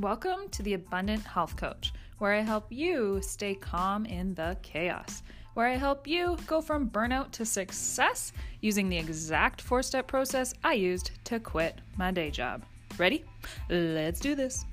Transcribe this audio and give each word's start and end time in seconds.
Welcome 0.00 0.48
to 0.50 0.64
the 0.64 0.74
Abundant 0.74 1.22
Health 1.22 1.56
Coach, 1.56 1.92
where 2.18 2.32
I 2.32 2.40
help 2.40 2.66
you 2.72 3.20
stay 3.22 3.54
calm 3.54 4.06
in 4.06 4.34
the 4.34 4.56
chaos, 4.60 5.22
where 5.54 5.68
I 5.68 5.76
help 5.76 6.08
you 6.08 6.36
go 6.48 6.60
from 6.60 6.90
burnout 6.90 7.30
to 7.30 7.44
success 7.44 8.32
using 8.60 8.88
the 8.88 8.96
exact 8.98 9.60
four 9.60 9.84
step 9.84 10.08
process 10.08 10.52
I 10.64 10.72
used 10.72 11.12
to 11.26 11.38
quit 11.38 11.80
my 11.96 12.10
day 12.10 12.32
job. 12.32 12.64
Ready? 12.98 13.24
Let's 13.70 14.18
do 14.18 14.34
this. 14.34 14.64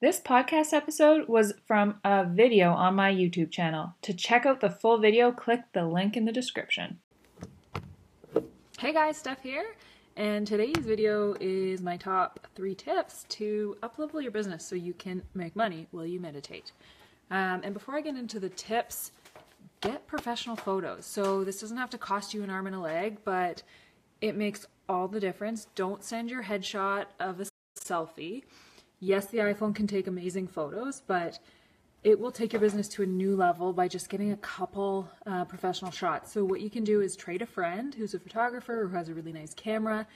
This 0.00 0.20
podcast 0.20 0.72
episode 0.72 1.28
was 1.28 1.52
from 1.66 1.96
a 2.04 2.24
video 2.24 2.70
on 2.70 2.94
my 2.94 3.12
YouTube 3.12 3.50
channel. 3.50 3.96
To 4.02 4.14
check 4.14 4.46
out 4.46 4.60
the 4.60 4.70
full 4.70 4.98
video, 4.98 5.32
click 5.32 5.62
the 5.72 5.84
link 5.84 6.16
in 6.16 6.26
the 6.26 6.32
description. 6.32 7.00
Hey 8.78 8.92
guys, 8.92 9.16
Steph 9.16 9.42
here. 9.42 9.74
And 10.16 10.46
today's 10.46 10.76
video 10.78 11.34
is 11.40 11.82
my 11.82 11.96
top 11.96 12.38
three 12.54 12.76
tips 12.76 13.26
to 13.30 13.76
uplevel 13.82 14.22
your 14.22 14.30
business 14.30 14.64
so 14.64 14.76
you 14.76 14.94
can 14.94 15.22
make 15.34 15.56
money 15.56 15.88
while 15.90 16.06
you 16.06 16.20
meditate. 16.20 16.70
Um, 17.32 17.62
and 17.64 17.74
before 17.74 17.96
I 17.96 18.00
get 18.00 18.14
into 18.14 18.38
the 18.38 18.50
tips, 18.50 19.10
get 19.80 20.06
professional 20.06 20.54
photos. 20.54 21.04
So 21.04 21.42
this 21.42 21.60
doesn't 21.60 21.76
have 21.76 21.90
to 21.90 21.98
cost 21.98 22.32
you 22.32 22.44
an 22.44 22.50
arm 22.50 22.68
and 22.68 22.76
a 22.76 22.78
leg, 22.78 23.18
but 23.24 23.64
it 24.20 24.36
makes 24.36 24.66
all 24.88 25.08
the 25.08 25.18
difference. 25.18 25.66
Don't 25.74 26.04
send 26.04 26.30
your 26.30 26.44
headshot 26.44 27.06
of 27.18 27.40
a 27.40 27.46
selfie. 27.76 28.44
Yes, 29.00 29.26
the 29.26 29.38
iPhone 29.38 29.74
can 29.74 29.88
take 29.88 30.06
amazing 30.06 30.46
photos, 30.46 31.02
but 31.04 31.40
it 32.04 32.20
will 32.20 32.30
take 32.30 32.52
your 32.52 32.60
business 32.60 32.86
to 32.86 33.02
a 33.02 33.06
new 33.06 33.34
level 33.34 33.72
by 33.72 33.88
just 33.88 34.10
getting 34.10 34.30
a 34.30 34.36
couple 34.36 35.08
uh, 35.26 35.46
professional 35.46 35.90
shots. 35.90 36.32
So 36.32 36.44
what 36.44 36.60
you 36.60 36.68
can 36.68 36.84
do 36.84 37.00
is 37.00 37.16
trade 37.16 37.40
a 37.40 37.46
friend 37.46 37.94
who's 37.94 38.12
a 38.12 38.20
photographer 38.20 38.86
who 38.86 38.94
has 38.94 39.08
a 39.08 39.14
really 39.14 39.32
nice 39.32 39.54
camera. 39.54 40.06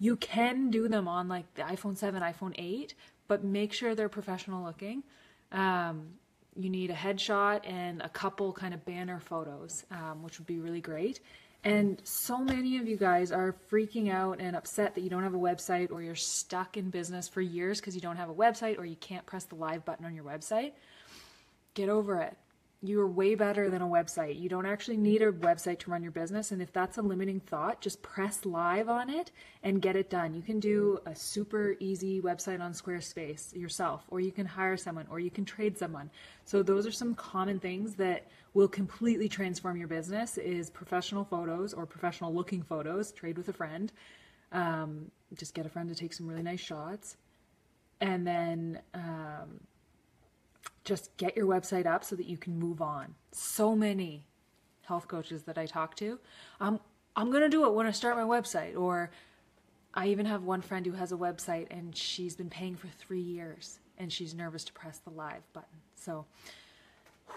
You 0.00 0.16
can 0.16 0.70
do 0.70 0.88
them 0.88 1.06
on 1.06 1.28
like 1.28 1.54
the 1.54 1.62
iPhone 1.62 1.96
7, 1.96 2.20
iPhone 2.20 2.52
8, 2.58 2.94
but 3.28 3.44
make 3.44 3.72
sure 3.72 3.94
they're 3.94 4.08
professional 4.08 4.64
looking. 4.64 5.04
Um, 5.52 6.14
you 6.56 6.68
need 6.68 6.90
a 6.90 6.94
headshot 6.94 7.60
and 7.64 8.02
a 8.02 8.08
couple 8.08 8.52
kind 8.52 8.74
of 8.74 8.84
banner 8.84 9.20
photos, 9.20 9.84
um, 9.92 10.20
which 10.24 10.38
would 10.38 10.48
be 10.48 10.58
really 10.58 10.80
great. 10.80 11.20
And 11.62 12.00
so 12.04 12.38
many 12.38 12.76
of 12.76 12.88
you 12.88 12.96
guys 12.96 13.30
are 13.30 13.54
freaking 13.70 14.12
out 14.12 14.40
and 14.40 14.54
upset 14.56 14.96
that 14.96 15.00
you 15.00 15.08
don't 15.08 15.22
have 15.22 15.34
a 15.34 15.38
website 15.38 15.92
or 15.92 16.02
you're 16.02 16.14
stuck 16.14 16.76
in 16.76 16.90
business 16.90 17.28
for 17.28 17.40
years 17.40 17.80
because 17.80 17.94
you 17.94 18.00
don't 18.00 18.16
have 18.16 18.28
a 18.28 18.34
website 18.34 18.78
or 18.78 18.84
you 18.84 18.96
can't 18.96 19.24
press 19.24 19.44
the 19.44 19.54
live 19.54 19.84
button 19.84 20.04
on 20.04 20.14
your 20.14 20.24
website. 20.24 20.72
Get 21.74 21.88
over 21.88 22.20
it. 22.20 22.36
You 22.82 23.00
are 23.00 23.08
way 23.08 23.34
better 23.34 23.70
than 23.70 23.80
a 23.80 23.86
website. 23.86 24.38
You 24.38 24.50
don't 24.50 24.66
actually 24.66 24.98
need 24.98 25.22
a 25.22 25.32
website 25.32 25.78
to 25.80 25.90
run 25.90 26.02
your 26.02 26.12
business. 26.12 26.52
And 26.52 26.60
if 26.60 26.70
that's 26.70 26.98
a 26.98 27.02
limiting 27.02 27.40
thought, 27.40 27.80
just 27.80 28.02
press 28.02 28.44
live 28.44 28.90
on 28.90 29.08
it 29.08 29.30
and 29.62 29.80
get 29.80 29.96
it 29.96 30.10
done. 30.10 30.34
You 30.34 30.42
can 30.42 30.60
do 30.60 30.98
a 31.06 31.14
super 31.14 31.76
easy 31.80 32.20
website 32.20 32.60
on 32.60 32.72
Squarespace 32.74 33.56
yourself, 33.56 34.04
or 34.08 34.20
you 34.20 34.30
can 34.30 34.44
hire 34.44 34.76
someone, 34.76 35.06
or 35.10 35.18
you 35.18 35.30
can 35.30 35.46
trade 35.46 35.78
someone. 35.78 36.10
So 36.44 36.62
those 36.62 36.86
are 36.86 36.92
some 36.92 37.14
common 37.14 37.58
things 37.58 37.94
that 37.94 38.26
will 38.52 38.68
completely 38.68 39.30
transform 39.30 39.78
your 39.78 39.88
business 39.88 40.36
is 40.36 40.68
professional 40.68 41.24
photos 41.24 41.72
or 41.72 41.86
professional 41.86 42.34
looking 42.34 42.62
photos. 42.62 43.12
Trade 43.12 43.38
with 43.38 43.48
a 43.48 43.54
friend. 43.54 43.90
Um, 44.52 45.10
just 45.34 45.54
get 45.54 45.64
a 45.64 45.70
friend 45.70 45.88
to 45.88 45.94
take 45.94 46.12
some 46.12 46.28
really 46.28 46.42
nice 46.42 46.60
shots. 46.60 47.16
And 48.02 48.26
then 48.26 48.80
um, 48.92 49.60
just 50.84 51.16
get 51.16 51.36
your 51.36 51.46
website 51.46 51.86
up 51.86 52.04
so 52.04 52.16
that 52.16 52.26
you 52.26 52.36
can 52.36 52.58
move 52.58 52.82
on. 52.82 53.14
So 53.32 53.74
many 53.74 54.26
health 54.82 55.08
coaches 55.08 55.44
that 55.44 55.58
I 55.58 55.66
talk 55.66 55.96
to, 55.96 56.18
I'm 56.60 56.80
I'm 57.16 57.30
going 57.30 57.42
to 57.42 57.48
do 57.48 57.64
it 57.64 57.74
when 57.74 57.86
I 57.86 57.92
start 57.92 58.16
my 58.16 58.22
website 58.22 58.76
or 58.76 59.10
I 59.94 60.08
even 60.08 60.26
have 60.26 60.42
one 60.42 60.60
friend 60.62 60.84
who 60.84 60.92
has 60.92 61.12
a 61.12 61.16
website 61.16 61.68
and 61.70 61.96
she's 61.96 62.34
been 62.34 62.50
paying 62.50 62.74
for 62.74 62.88
3 62.88 63.20
years 63.20 63.78
and 63.98 64.12
she's 64.12 64.34
nervous 64.34 64.64
to 64.64 64.72
press 64.72 64.98
the 64.98 65.10
live 65.10 65.42
button. 65.52 65.78
So 65.94 66.26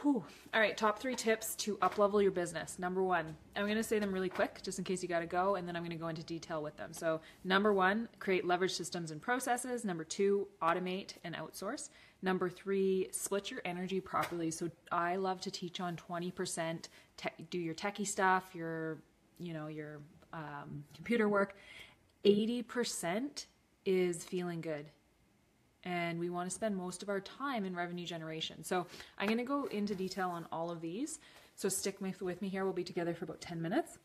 Whew. 0.01 0.23
All 0.53 0.61
right, 0.61 0.77
top 0.77 0.99
three 0.99 1.15
tips 1.15 1.55
to 1.55 1.77
uplevel 1.77 2.21
your 2.21 2.31
business. 2.31 2.77
Number 2.77 3.01
one, 3.01 3.35
I'm 3.55 3.65
going 3.65 3.77
to 3.77 3.83
say 3.83 3.97
them 3.99 4.11
really 4.11 4.29
quick 4.29 4.61
just 4.61 4.77
in 4.77 4.85
case 4.85 5.01
you 5.01 5.09
got 5.09 5.19
to 5.19 5.25
go, 5.25 5.55
and 5.55 5.67
then 5.67 5.75
I'm 5.75 5.81
going 5.81 5.97
to 5.97 5.97
go 5.97 6.07
into 6.07 6.23
detail 6.23 6.61
with 6.61 6.77
them. 6.77 6.93
So, 6.93 7.21
number 7.43 7.73
one, 7.73 8.07
create 8.19 8.45
leverage 8.45 8.73
systems 8.73 9.11
and 9.11 9.21
processes. 9.21 9.83
Number 9.83 10.03
two, 10.03 10.47
automate 10.61 11.13
and 11.23 11.35
outsource. 11.35 11.89
Number 12.21 12.49
three, 12.49 13.09
split 13.11 13.51
your 13.51 13.61
energy 13.63 14.01
properly. 14.01 14.51
So, 14.51 14.69
I 14.91 15.17
love 15.17 15.39
to 15.41 15.51
teach 15.51 15.79
on 15.79 15.95
20% 15.95 16.87
te- 17.17 17.29
do 17.49 17.59
your 17.59 17.75
techie 17.75 18.07
stuff, 18.07 18.55
your, 18.55 18.97
you 19.39 19.53
know, 19.53 19.67
your 19.67 19.99
um, 20.33 20.83
computer 20.95 21.29
work. 21.29 21.55
80% 22.25 23.45
is 23.85 24.23
feeling 24.23 24.61
good 24.61 24.87
and 25.87 26.19
we 26.19 26.29
want 26.29 26.49
to 26.49 26.53
spend 26.53 26.75
most 26.75 27.01
of 27.01 27.09
our 27.09 27.21
time 27.21 27.63
in 27.63 27.75
revenue 27.75 28.05
generation. 28.05 28.63
So 28.63 28.85
I'm 29.17 29.27
going 29.27 29.37
to 29.37 29.45
go 29.45 29.65
into 29.65 29.95
detail 29.95 30.29
on 30.29 30.45
all 30.51 30.69
of 30.69 30.81
these. 30.81 31.19
So 31.55 31.69
stick 31.69 31.97
with 32.01 32.41
me 32.41 32.49
here. 32.49 32.65
We'll 32.65 32.73
be 32.73 32.83
together 32.83 33.13
for 33.13 33.25
about 33.25 33.41
10 33.41 33.61
minutes. 33.61 33.97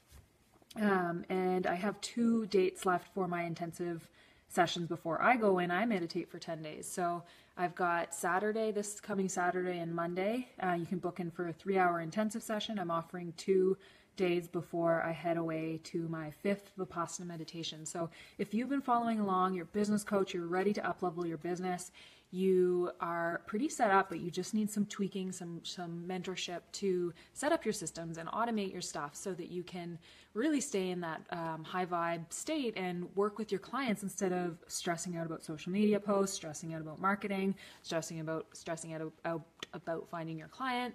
Um, 0.80 1.24
and 1.28 1.66
I 1.66 1.74
have 1.74 2.00
two 2.00 2.46
dates 2.46 2.86
left 2.86 3.12
for 3.12 3.28
my 3.28 3.42
intensive 3.42 4.08
sessions 4.48 4.88
before 4.88 5.20
I 5.20 5.36
go 5.36 5.58
in. 5.58 5.70
I 5.70 5.84
meditate 5.84 6.30
for 6.30 6.38
10 6.38 6.62
days. 6.62 6.90
So 6.90 7.24
I've 7.56 7.74
got 7.74 8.14
Saturday, 8.14 8.72
this 8.72 9.00
coming 9.00 9.28
Saturday 9.28 9.78
and 9.78 9.94
Monday. 9.94 10.48
Uh, 10.62 10.72
you 10.72 10.86
can 10.86 10.98
book 10.98 11.20
in 11.20 11.30
for 11.30 11.48
a 11.48 11.52
three 11.52 11.76
hour 11.76 12.00
intensive 12.00 12.42
session. 12.42 12.78
I'm 12.78 12.90
offering 12.90 13.34
two 13.36 13.76
days 14.16 14.48
before 14.48 15.02
I 15.02 15.12
head 15.12 15.36
away 15.36 15.80
to 15.84 16.08
my 16.08 16.30
fifth 16.30 16.72
Vipassana 16.78 17.26
meditation. 17.26 17.84
So 17.84 18.10
if 18.38 18.54
you've 18.54 18.68
been 18.68 18.82
following 18.82 19.20
along, 19.20 19.54
your 19.54 19.64
business 19.66 20.02
coach, 20.02 20.34
you're 20.34 20.46
ready 20.46 20.72
to 20.74 20.80
uplevel 20.80 21.26
your 21.26 21.38
business, 21.38 21.92
you 22.32 22.90
are 22.98 23.42
pretty 23.46 23.68
set 23.68 23.90
up, 23.90 24.08
but 24.08 24.20
you 24.20 24.30
just 24.30 24.54
need 24.54 24.70
some 24.70 24.86
tweaking, 24.86 25.30
some 25.32 25.60
some 25.64 26.02
mentorship 26.08 26.60
to 26.72 27.12
set 27.34 27.52
up 27.52 27.64
your 27.64 27.74
systems 27.74 28.16
and 28.16 28.26
automate 28.30 28.72
your 28.72 28.80
stuff 28.80 29.14
so 29.14 29.34
that 29.34 29.50
you 29.50 29.62
can 29.62 29.98
really 30.32 30.60
stay 30.60 30.90
in 30.90 31.00
that 31.02 31.20
um, 31.30 31.62
high 31.62 31.84
vibe 31.84 32.24
state 32.32 32.72
and 32.74 33.06
work 33.16 33.38
with 33.38 33.52
your 33.52 33.58
clients 33.58 34.02
instead 34.02 34.32
of 34.32 34.56
stressing 34.66 35.14
out 35.18 35.26
about 35.26 35.44
social 35.44 35.70
media 35.70 36.00
posts, 36.00 36.34
stressing 36.34 36.72
out 36.72 36.80
about 36.80 36.98
marketing, 36.98 37.54
stressing 37.82 38.20
about 38.20 38.46
stressing 38.54 38.94
out, 38.94 39.12
out 39.26 39.42
about 39.74 40.08
finding 40.08 40.38
your 40.38 40.48
client. 40.48 40.94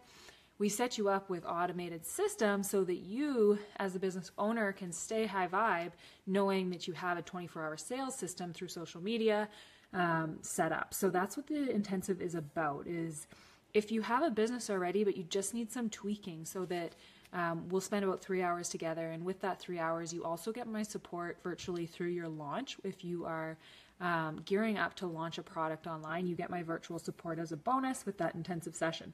We 0.60 0.70
set 0.70 0.98
you 0.98 1.08
up 1.08 1.30
with 1.30 1.46
automated 1.46 2.04
systems 2.04 2.68
so 2.68 2.84
that 2.86 2.96
you 2.96 3.60
as 3.78 3.96
a 3.96 4.00
business 4.00 4.32
owner 4.40 4.72
can 4.72 4.92
stay 4.92 5.28
high 5.28 5.48
vibe 5.48 5.92
knowing 6.26 6.72
that 6.72 6.88
you 6.88 6.94
have 6.94 7.20
a 7.20 7.22
24 7.22 7.64
hour 7.64 7.78
sales 7.78 8.16
system 8.16 8.54
through 8.54 8.70
social 8.70 9.00
media 9.00 9.48
um, 9.94 10.38
set 10.42 10.72
up. 10.72 10.94
So 10.94 11.10
that's 11.10 11.38
what 11.38 11.48
the 11.48 11.70
intensive 11.70 12.22
is 12.22 12.36
about 12.36 12.88
is 12.88 13.28
if 13.74 13.92
you 13.92 14.02
have 14.02 14.24
a 14.24 14.30
business 14.30 14.70
already 14.70 15.04
but 15.04 15.18
you 15.18 15.24
just 15.24 15.54
need 15.54 15.72
some 15.72 15.90
tweaking 15.90 16.46
so 16.46 16.66
that 16.66 16.96
um, 17.34 17.68
we'll 17.70 17.82
spend 17.82 18.06
about 18.06 18.22
three 18.22 18.42
hours 18.42 18.70
together. 18.70 19.12
And 19.12 19.24
with 19.24 19.42
that 19.42 19.60
three 19.60 19.80
hours 19.80 20.14
you 20.14 20.24
also 20.24 20.52
get 20.52 20.68
my 20.68 20.84
support 20.84 21.38
virtually 21.44 21.86
through 21.86 22.10
your 22.10 22.28
launch. 22.28 22.78
If 22.84 23.04
you 23.04 23.26
are 23.26 23.58
um, 24.00 24.42
gearing 24.46 24.78
up 24.78 24.94
to 24.96 25.08
launch 25.08 25.38
a 25.38 25.44
product 25.44 25.88
online 25.88 26.28
you 26.28 26.36
get 26.36 26.50
my 26.50 26.62
virtual 26.62 27.00
support 27.00 27.40
as 27.40 27.52
a 27.52 27.58
bonus 27.58 28.06
with 28.06 28.18
that 28.20 28.36
intensive 28.36 28.76
session 28.76 29.14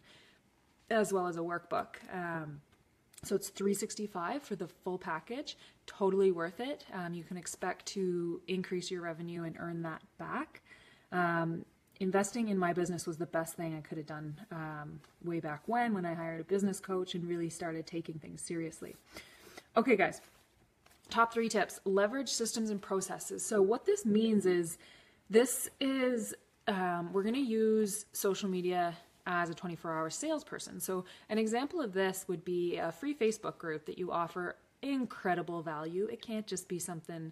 as 0.90 1.14
well 1.14 1.28
as 1.28 1.38
a 1.38 1.40
workbook. 1.40 1.96
Um, 2.14 2.62
so 3.24 3.36
it's 3.36 3.50
365 3.50 4.44
for 4.44 4.56
the 4.56 4.68
full 4.68 4.98
package. 4.98 5.58
Totally 5.86 6.32
worth 6.32 6.60
it. 6.60 6.86
Um, 6.94 7.14
you 7.14 7.24
can 7.24 7.38
expect 7.38 7.86
to 7.88 8.42
increase 8.48 8.92
your 8.92 9.02
revenue 9.02 9.44
and 9.44 9.56
earn 9.60 9.82
that 9.84 10.02
back. 10.18 10.62
Um, 11.12 11.66
investing 12.00 12.50
in 12.50 12.58
my 12.58 12.74
business 12.74 13.08
was 13.08 13.18
the 13.18 13.26
best 13.26 13.56
thing 13.56 13.76
I 13.76 13.82
could 13.82 13.98
have 13.98 14.08
done 14.08 14.40
um, 14.52 15.00
way 15.24 15.40
back 15.40 15.62
when, 15.68 15.94
when 15.94 16.06
I 16.06 16.14
hired 16.14 16.42
a 16.42 16.44
business 16.44 16.80
coach 16.80 17.16
and 17.16 17.28
really 17.28 17.50
started 17.50 17.88
taking 17.88 18.16
things 18.16 18.42
seriously. 18.42 18.96
Okay, 19.78 19.96
guys, 19.96 20.22
top 21.10 21.34
three 21.34 21.50
tips 21.50 21.80
leverage 21.86 22.30
systems 22.30 22.70
and 22.70 22.82
processes. 22.82 23.46
So, 23.46 23.62
what 23.62 23.86
this 23.86 24.06
means 24.06 24.46
is 24.46 24.78
this 25.30 25.70
is 25.80 26.34
um, 26.68 27.12
we're 27.14 27.24
going 27.24 27.36
to 27.36 27.42
use 27.42 28.06
social 28.14 28.50
media 28.50 28.96
as 29.26 29.50
a 29.50 29.54
24 29.54 29.92
hour 29.92 30.10
salesperson. 30.10 30.80
So, 30.80 31.06
an 31.30 31.38
example 31.38 31.82
of 31.82 31.94
this 31.94 32.26
would 32.28 32.44
be 32.44 32.78
a 32.78 32.92
free 32.92 33.16
Facebook 33.16 33.58
group 33.58 33.86
that 33.86 33.98
you 33.98 34.12
offer 34.12 34.58
incredible 34.82 35.62
value. 35.62 36.08
It 36.12 36.22
can't 36.22 36.46
just 36.46 36.68
be 36.68 36.80
something 36.80 37.32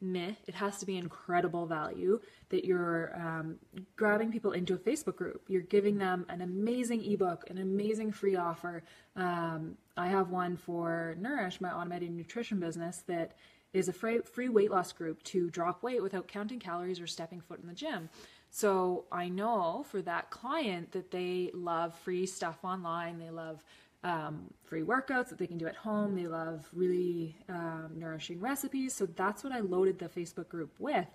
meh, 0.00 0.32
it 0.46 0.54
has 0.54 0.78
to 0.78 0.86
be 0.86 0.96
incredible 0.96 1.66
value 1.66 2.20
that 2.48 2.64
you're 2.64 3.14
um, 3.16 3.56
grabbing 3.96 4.32
people 4.32 4.52
into 4.52 4.74
a 4.74 4.78
Facebook 4.78 5.16
group. 5.16 5.42
You're 5.48 5.62
giving 5.62 5.98
them 5.98 6.24
an 6.28 6.40
amazing 6.40 7.04
ebook, 7.04 7.48
an 7.50 7.58
amazing 7.58 8.12
free 8.12 8.36
offer. 8.36 8.82
Um, 9.14 9.76
I 9.96 10.08
have 10.08 10.30
one 10.30 10.56
for 10.56 11.16
Nourish, 11.18 11.60
my 11.60 11.70
automated 11.70 12.10
nutrition 12.12 12.58
business, 12.58 13.04
that 13.06 13.32
is 13.72 13.88
a 13.88 13.92
free 13.92 14.48
weight 14.48 14.70
loss 14.70 14.92
group 14.92 15.22
to 15.22 15.48
drop 15.50 15.82
weight 15.82 16.02
without 16.02 16.26
counting 16.26 16.58
calories 16.58 17.00
or 17.00 17.06
stepping 17.06 17.40
foot 17.40 17.60
in 17.60 17.68
the 17.68 17.74
gym. 17.74 18.08
So 18.50 19.04
I 19.12 19.28
know 19.28 19.84
for 19.88 20.02
that 20.02 20.30
client 20.30 20.92
that 20.92 21.10
they 21.10 21.50
love 21.54 21.94
free 21.98 22.26
stuff 22.26 22.58
online. 22.64 23.18
They 23.18 23.30
love 23.30 23.64
um, 24.02 24.52
free 24.64 24.82
workouts 24.82 25.28
that 25.28 25.38
they 25.38 25.46
can 25.46 25.58
do 25.58 25.66
at 25.66 25.76
home. 25.76 26.16
They 26.16 26.26
love 26.26 26.68
really 26.72 27.36
um, 27.48 27.90
nourishing 27.94 28.40
recipes. 28.40 28.94
So 28.94 29.06
that's 29.06 29.44
what 29.44 29.52
I 29.52 29.60
loaded 29.60 29.98
the 29.98 30.08
Facebook 30.08 30.48
group 30.48 30.72
with 30.78 31.06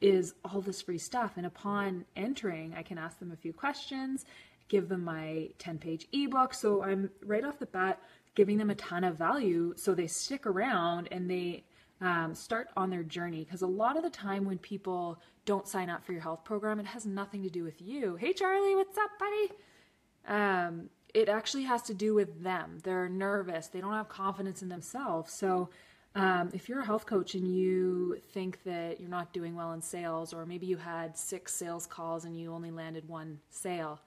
is 0.00 0.34
all 0.44 0.60
this 0.60 0.80
free 0.80 0.98
stuff. 0.98 1.32
And 1.36 1.44
upon 1.44 2.04
entering, 2.16 2.74
I 2.74 2.82
can 2.82 2.98
ask 2.98 3.18
them 3.18 3.32
a 3.32 3.36
few 3.36 3.52
questions, 3.52 4.24
give 4.68 4.88
them 4.88 5.04
my 5.04 5.48
10 5.58 5.78
page 5.78 6.06
ebook. 6.12 6.54
So 6.54 6.82
I'm 6.82 7.10
right 7.24 7.44
off 7.44 7.58
the 7.58 7.66
bat 7.66 8.00
giving 8.38 8.56
them 8.56 8.70
a 8.70 8.74
ton 8.76 9.02
of 9.02 9.16
value 9.16 9.74
so 9.76 9.94
they 9.94 10.06
stick 10.06 10.46
around 10.46 11.08
and 11.10 11.28
they 11.28 11.64
um, 12.00 12.34
start 12.34 12.68
on 12.76 12.90
their 12.90 13.02
journey. 13.02 13.44
Because 13.44 13.62
a 13.62 13.66
lot 13.66 13.96
of 13.96 14.02
the 14.02 14.10
time 14.10 14.44
when 14.44 14.58
people 14.58 15.20
don't 15.44 15.66
sign 15.66 15.90
up 15.90 16.04
for 16.04 16.12
your 16.12 16.22
health 16.22 16.44
program, 16.44 16.78
it 16.80 16.86
has 16.86 17.06
nothing 17.06 17.42
to 17.42 17.50
do 17.50 17.64
with 17.64 17.80
you. 17.80 18.16
Hey, 18.16 18.32
Charlie, 18.32 18.74
what's 18.74 18.98
up, 18.98 19.10
buddy? 19.18 19.50
Um, 20.26 20.90
it 21.14 21.28
actually 21.28 21.64
has 21.64 21.82
to 21.82 21.94
do 21.94 22.14
with 22.14 22.42
them. 22.42 22.78
They're 22.82 23.08
nervous, 23.08 23.68
they 23.68 23.80
don't 23.80 23.94
have 23.94 24.08
confidence 24.08 24.62
in 24.62 24.68
themselves. 24.68 25.32
So, 25.32 25.70
um, 26.14 26.50
if 26.52 26.68
you're 26.68 26.80
a 26.80 26.84
health 26.84 27.06
coach 27.06 27.34
and 27.34 27.46
you 27.46 28.18
think 28.32 28.62
that 28.64 28.98
you're 28.98 29.10
not 29.10 29.32
doing 29.32 29.54
well 29.54 29.72
in 29.72 29.80
sales, 29.80 30.32
or 30.32 30.46
maybe 30.46 30.66
you 30.66 30.76
had 30.76 31.16
six 31.16 31.54
sales 31.54 31.86
calls 31.86 32.24
and 32.24 32.36
you 32.36 32.52
only 32.52 32.70
landed 32.70 33.08
one 33.08 33.38
sale, 33.50 34.00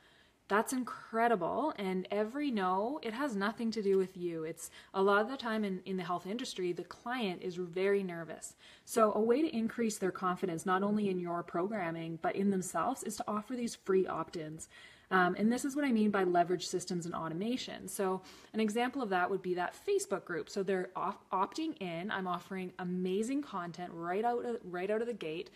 that's 0.52 0.74
incredible. 0.74 1.74
And 1.78 2.06
every 2.12 2.52
no, 2.52 3.00
it 3.02 3.14
has 3.14 3.38
nothing 3.38 3.72
to 3.72 3.82
do 3.82 3.98
with 3.98 4.18
you. 4.18 4.44
It's 4.44 4.70
a 4.94 5.02
lot 5.02 5.22
of 5.22 5.30
the 5.30 5.38
time 5.38 5.64
in, 5.64 5.80
in 5.86 5.96
the 5.96 6.04
health 6.04 6.28
industry, 6.28 6.74
the 6.74 6.84
client 6.84 7.42
is 7.42 7.56
very 7.56 8.04
nervous. 8.04 8.58
So, 8.84 9.14
a 9.14 9.22
way 9.22 9.42
to 9.42 9.56
increase 9.56 9.98
their 9.98 10.12
confidence, 10.12 10.66
not 10.66 10.84
only 10.84 11.08
in 11.08 11.22
your 11.22 11.42
programming, 11.42 12.20
but 12.22 12.36
in 12.36 12.50
themselves, 12.50 13.02
is 13.04 13.16
to 13.16 13.24
offer 13.30 13.56
these 13.56 13.76
free 13.76 14.06
opt 14.06 14.36
ins. 14.36 14.68
Um, 15.10 15.36
and 15.40 15.50
this 15.50 15.64
is 15.64 15.74
what 15.74 15.86
I 15.86 15.92
mean 15.94 16.12
by 16.12 16.26
leverage 16.26 16.68
systems 16.68 17.06
and 17.06 17.16
automation. 17.16 17.88
So, 17.88 18.22
an 18.54 18.60
example 18.60 19.02
of 19.02 19.08
that 19.10 19.30
would 19.30 19.42
be 19.42 19.54
that 19.54 19.74
Facebook 19.88 20.26
group. 20.26 20.50
So, 20.50 20.64
they're 20.64 20.90
opting 20.98 21.82
in. 21.82 22.12
I'm 22.12 22.28
offering 22.28 22.74
amazing 22.78 23.42
content 23.44 23.90
right 23.94 24.26
out 24.26 24.44
of, 24.44 24.58
right 24.66 24.92
out 24.92 25.00
of 25.00 25.08
the 25.08 25.14
gate. 25.14 25.50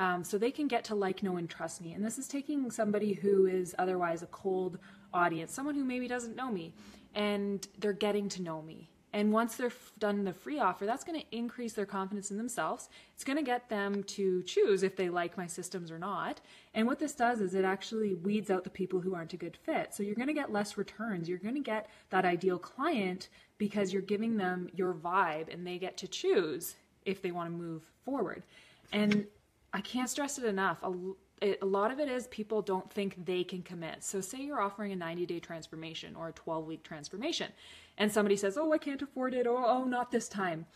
Um, 0.00 0.24
so 0.24 0.38
they 0.38 0.50
can 0.50 0.66
get 0.66 0.82
to 0.84 0.94
like, 0.94 1.22
know, 1.22 1.36
and 1.36 1.48
trust 1.48 1.82
me. 1.82 1.92
And 1.92 2.02
this 2.02 2.16
is 2.16 2.26
taking 2.26 2.70
somebody 2.70 3.12
who 3.12 3.44
is 3.44 3.74
otherwise 3.78 4.22
a 4.22 4.26
cold 4.28 4.78
audience, 5.12 5.52
someone 5.52 5.74
who 5.74 5.84
maybe 5.84 6.08
doesn't 6.08 6.34
know 6.34 6.50
me, 6.50 6.72
and 7.14 7.68
they're 7.78 7.92
getting 7.92 8.26
to 8.30 8.42
know 8.42 8.62
me. 8.62 8.88
And 9.12 9.30
once 9.30 9.56
they're 9.56 9.72
done 9.98 10.24
the 10.24 10.32
free 10.32 10.58
offer, 10.58 10.86
that's 10.86 11.04
going 11.04 11.20
to 11.20 11.36
increase 11.36 11.74
their 11.74 11.84
confidence 11.84 12.30
in 12.30 12.38
themselves. 12.38 12.88
It's 13.12 13.24
going 13.24 13.36
to 13.36 13.42
get 13.44 13.68
them 13.68 14.02
to 14.04 14.42
choose 14.44 14.82
if 14.82 14.96
they 14.96 15.10
like 15.10 15.36
my 15.36 15.46
systems 15.46 15.90
or 15.90 15.98
not. 15.98 16.40
And 16.72 16.86
what 16.86 16.98
this 16.98 17.12
does 17.12 17.42
is 17.42 17.54
it 17.54 17.66
actually 17.66 18.14
weeds 18.14 18.50
out 18.50 18.64
the 18.64 18.70
people 18.70 19.00
who 19.00 19.14
aren't 19.14 19.34
a 19.34 19.36
good 19.36 19.58
fit. 19.64 19.92
So 19.92 20.02
you're 20.02 20.14
going 20.14 20.28
to 20.28 20.32
get 20.32 20.50
less 20.50 20.78
returns. 20.78 21.28
You're 21.28 21.38
going 21.38 21.56
to 21.56 21.60
get 21.60 21.90
that 22.08 22.24
ideal 22.24 22.58
client 22.58 23.28
because 23.58 23.92
you're 23.92 24.00
giving 24.00 24.38
them 24.38 24.70
your 24.74 24.94
vibe 24.94 25.52
and 25.52 25.66
they 25.66 25.76
get 25.76 25.98
to 25.98 26.08
choose 26.08 26.76
if 27.04 27.20
they 27.20 27.32
want 27.32 27.50
to 27.50 27.54
move 27.54 27.82
forward. 28.04 28.44
And 28.92 29.26
I 29.72 29.80
can't 29.80 30.10
stress 30.10 30.38
it 30.38 30.44
enough. 30.44 30.78
A, 30.82 30.92
it, 31.40 31.58
a 31.62 31.66
lot 31.66 31.90
of 31.90 32.00
it 32.00 32.08
is 32.08 32.26
people 32.28 32.62
don't 32.62 32.90
think 32.92 33.24
they 33.24 33.44
can 33.44 33.62
commit. 33.62 34.02
So, 34.02 34.20
say 34.20 34.38
you're 34.42 34.60
offering 34.60 34.92
a 34.92 34.96
90 34.96 35.26
day 35.26 35.40
transformation 35.40 36.16
or 36.16 36.28
a 36.28 36.32
12 36.32 36.66
week 36.66 36.82
transformation, 36.82 37.52
and 37.98 38.10
somebody 38.10 38.36
says, 38.36 38.58
Oh, 38.58 38.72
I 38.72 38.78
can't 38.78 39.02
afford 39.02 39.34
it, 39.34 39.46
or 39.46 39.64
Oh, 39.64 39.84
not 39.84 40.10
this 40.10 40.28
time. 40.28 40.66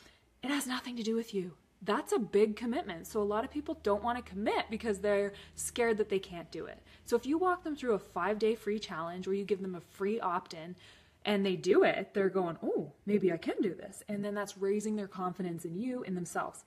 It 0.42 0.50
has 0.50 0.66
nothing 0.66 0.96
to 0.96 1.02
do 1.02 1.14
with 1.14 1.34
you. 1.34 1.52
That's 1.82 2.12
a 2.12 2.18
big 2.18 2.56
commitment. 2.56 3.06
So, 3.06 3.20
a 3.20 3.24
lot 3.24 3.44
of 3.44 3.50
people 3.50 3.78
don't 3.82 4.02
want 4.02 4.24
to 4.24 4.30
commit 4.30 4.66
because 4.70 5.00
they're 5.00 5.32
scared 5.54 5.98
that 5.98 6.08
they 6.08 6.18
can't 6.18 6.50
do 6.50 6.66
it. 6.66 6.80
So, 7.04 7.16
if 7.16 7.26
you 7.26 7.36
walk 7.36 7.64
them 7.64 7.76
through 7.76 7.94
a 7.94 7.98
five 7.98 8.38
day 8.38 8.54
free 8.54 8.78
challenge 8.78 9.26
where 9.26 9.36
you 9.36 9.44
give 9.44 9.60
them 9.60 9.74
a 9.74 9.80
free 9.80 10.20
opt 10.20 10.54
in, 10.54 10.76
and 11.24 11.44
they 11.44 11.56
do 11.56 11.84
it, 11.84 12.12
they're 12.12 12.28
going, 12.28 12.58
oh, 12.62 12.92
maybe 13.06 13.32
I 13.32 13.38
can 13.38 13.54
do 13.62 13.74
this. 13.74 14.02
And 14.08 14.24
then 14.24 14.34
that's 14.34 14.58
raising 14.58 14.96
their 14.96 15.08
confidence 15.08 15.64
in 15.64 15.74
you, 15.74 16.02
in 16.02 16.14
themselves. 16.14 16.64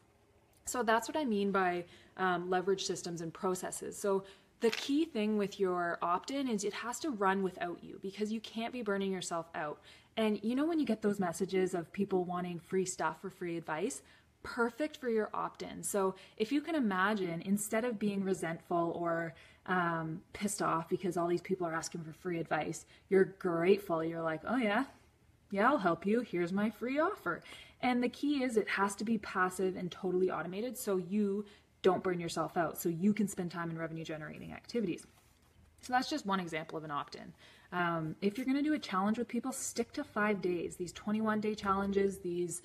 So 0.69 0.83
that's 0.83 1.07
what 1.07 1.17
I 1.17 1.25
mean 1.25 1.51
by 1.51 1.85
um, 2.17 2.49
leverage 2.49 2.85
systems 2.85 3.21
and 3.21 3.33
processes. 3.33 3.97
So 3.97 4.23
the 4.59 4.69
key 4.71 5.05
thing 5.05 5.37
with 5.37 5.59
your 5.59 5.99
opt 6.01 6.31
in 6.31 6.47
is 6.47 6.63
it 6.63 6.73
has 6.73 6.99
to 6.99 7.11
run 7.11 7.43
without 7.43 7.83
you 7.83 7.99
because 8.01 8.31
you 8.31 8.39
can't 8.41 8.73
be 8.73 8.81
burning 8.81 9.11
yourself 9.11 9.47
out. 9.53 9.79
And 10.17 10.39
you 10.43 10.55
know, 10.55 10.65
when 10.65 10.79
you 10.79 10.85
get 10.85 11.01
those 11.01 11.19
messages 11.19 11.75
of 11.75 11.91
people 11.93 12.23
wanting 12.23 12.59
free 12.59 12.85
stuff 12.85 13.23
or 13.23 13.29
free 13.29 13.55
advice, 13.55 14.01
perfect 14.41 14.97
for 14.97 15.09
your 15.09 15.29
opt 15.33 15.61
in. 15.61 15.83
So 15.83 16.15
if 16.37 16.51
you 16.51 16.61
can 16.61 16.73
imagine, 16.73 17.41
instead 17.43 17.85
of 17.85 17.99
being 17.99 18.23
resentful 18.23 18.93
or 18.95 19.35
um, 19.67 20.21
pissed 20.33 20.61
off 20.61 20.89
because 20.89 21.17
all 21.17 21.27
these 21.27 21.41
people 21.41 21.67
are 21.67 21.73
asking 21.73 22.01
for 22.01 22.13
free 22.13 22.39
advice, 22.39 22.85
you're 23.09 23.25
grateful. 23.25 24.03
You're 24.03 24.21
like, 24.21 24.41
oh, 24.47 24.57
yeah, 24.57 24.85
yeah, 25.51 25.69
I'll 25.69 25.77
help 25.77 26.05
you. 26.05 26.21
Here's 26.21 26.51
my 26.51 26.69
free 26.69 26.99
offer. 26.99 27.41
And 27.81 28.03
the 28.03 28.09
key 28.09 28.43
is 28.43 28.57
it 28.57 28.67
has 28.69 28.95
to 28.95 29.05
be 29.05 29.17
passive 29.19 29.75
and 29.75 29.91
totally 29.91 30.31
automated 30.31 30.77
so 30.77 30.97
you 30.97 31.45
don't 31.83 32.03
burn 32.03 32.19
yourself 32.19 32.57
out, 32.57 32.77
so 32.79 32.89
you 32.89 33.13
can 33.13 33.27
spend 33.27 33.51
time 33.51 33.69
in 33.69 33.77
revenue 33.77 34.03
generating 34.03 34.51
activities. 34.51 35.05
So 35.81 35.93
that's 35.93 36.09
just 36.09 36.25
one 36.25 36.39
example 36.39 36.77
of 36.77 36.83
an 36.83 36.91
opt 36.91 37.15
in. 37.15 37.33
Um, 37.71 38.15
if 38.21 38.37
you're 38.37 38.45
going 38.45 38.57
to 38.57 38.63
do 38.63 38.73
a 38.73 38.79
challenge 38.79 39.17
with 39.17 39.27
people, 39.27 39.51
stick 39.51 39.93
to 39.93 40.03
five 40.03 40.41
days. 40.41 40.75
These 40.75 40.91
21 40.93 41.39
day 41.39 41.53
challenges, 41.53 42.19
these 42.19 42.61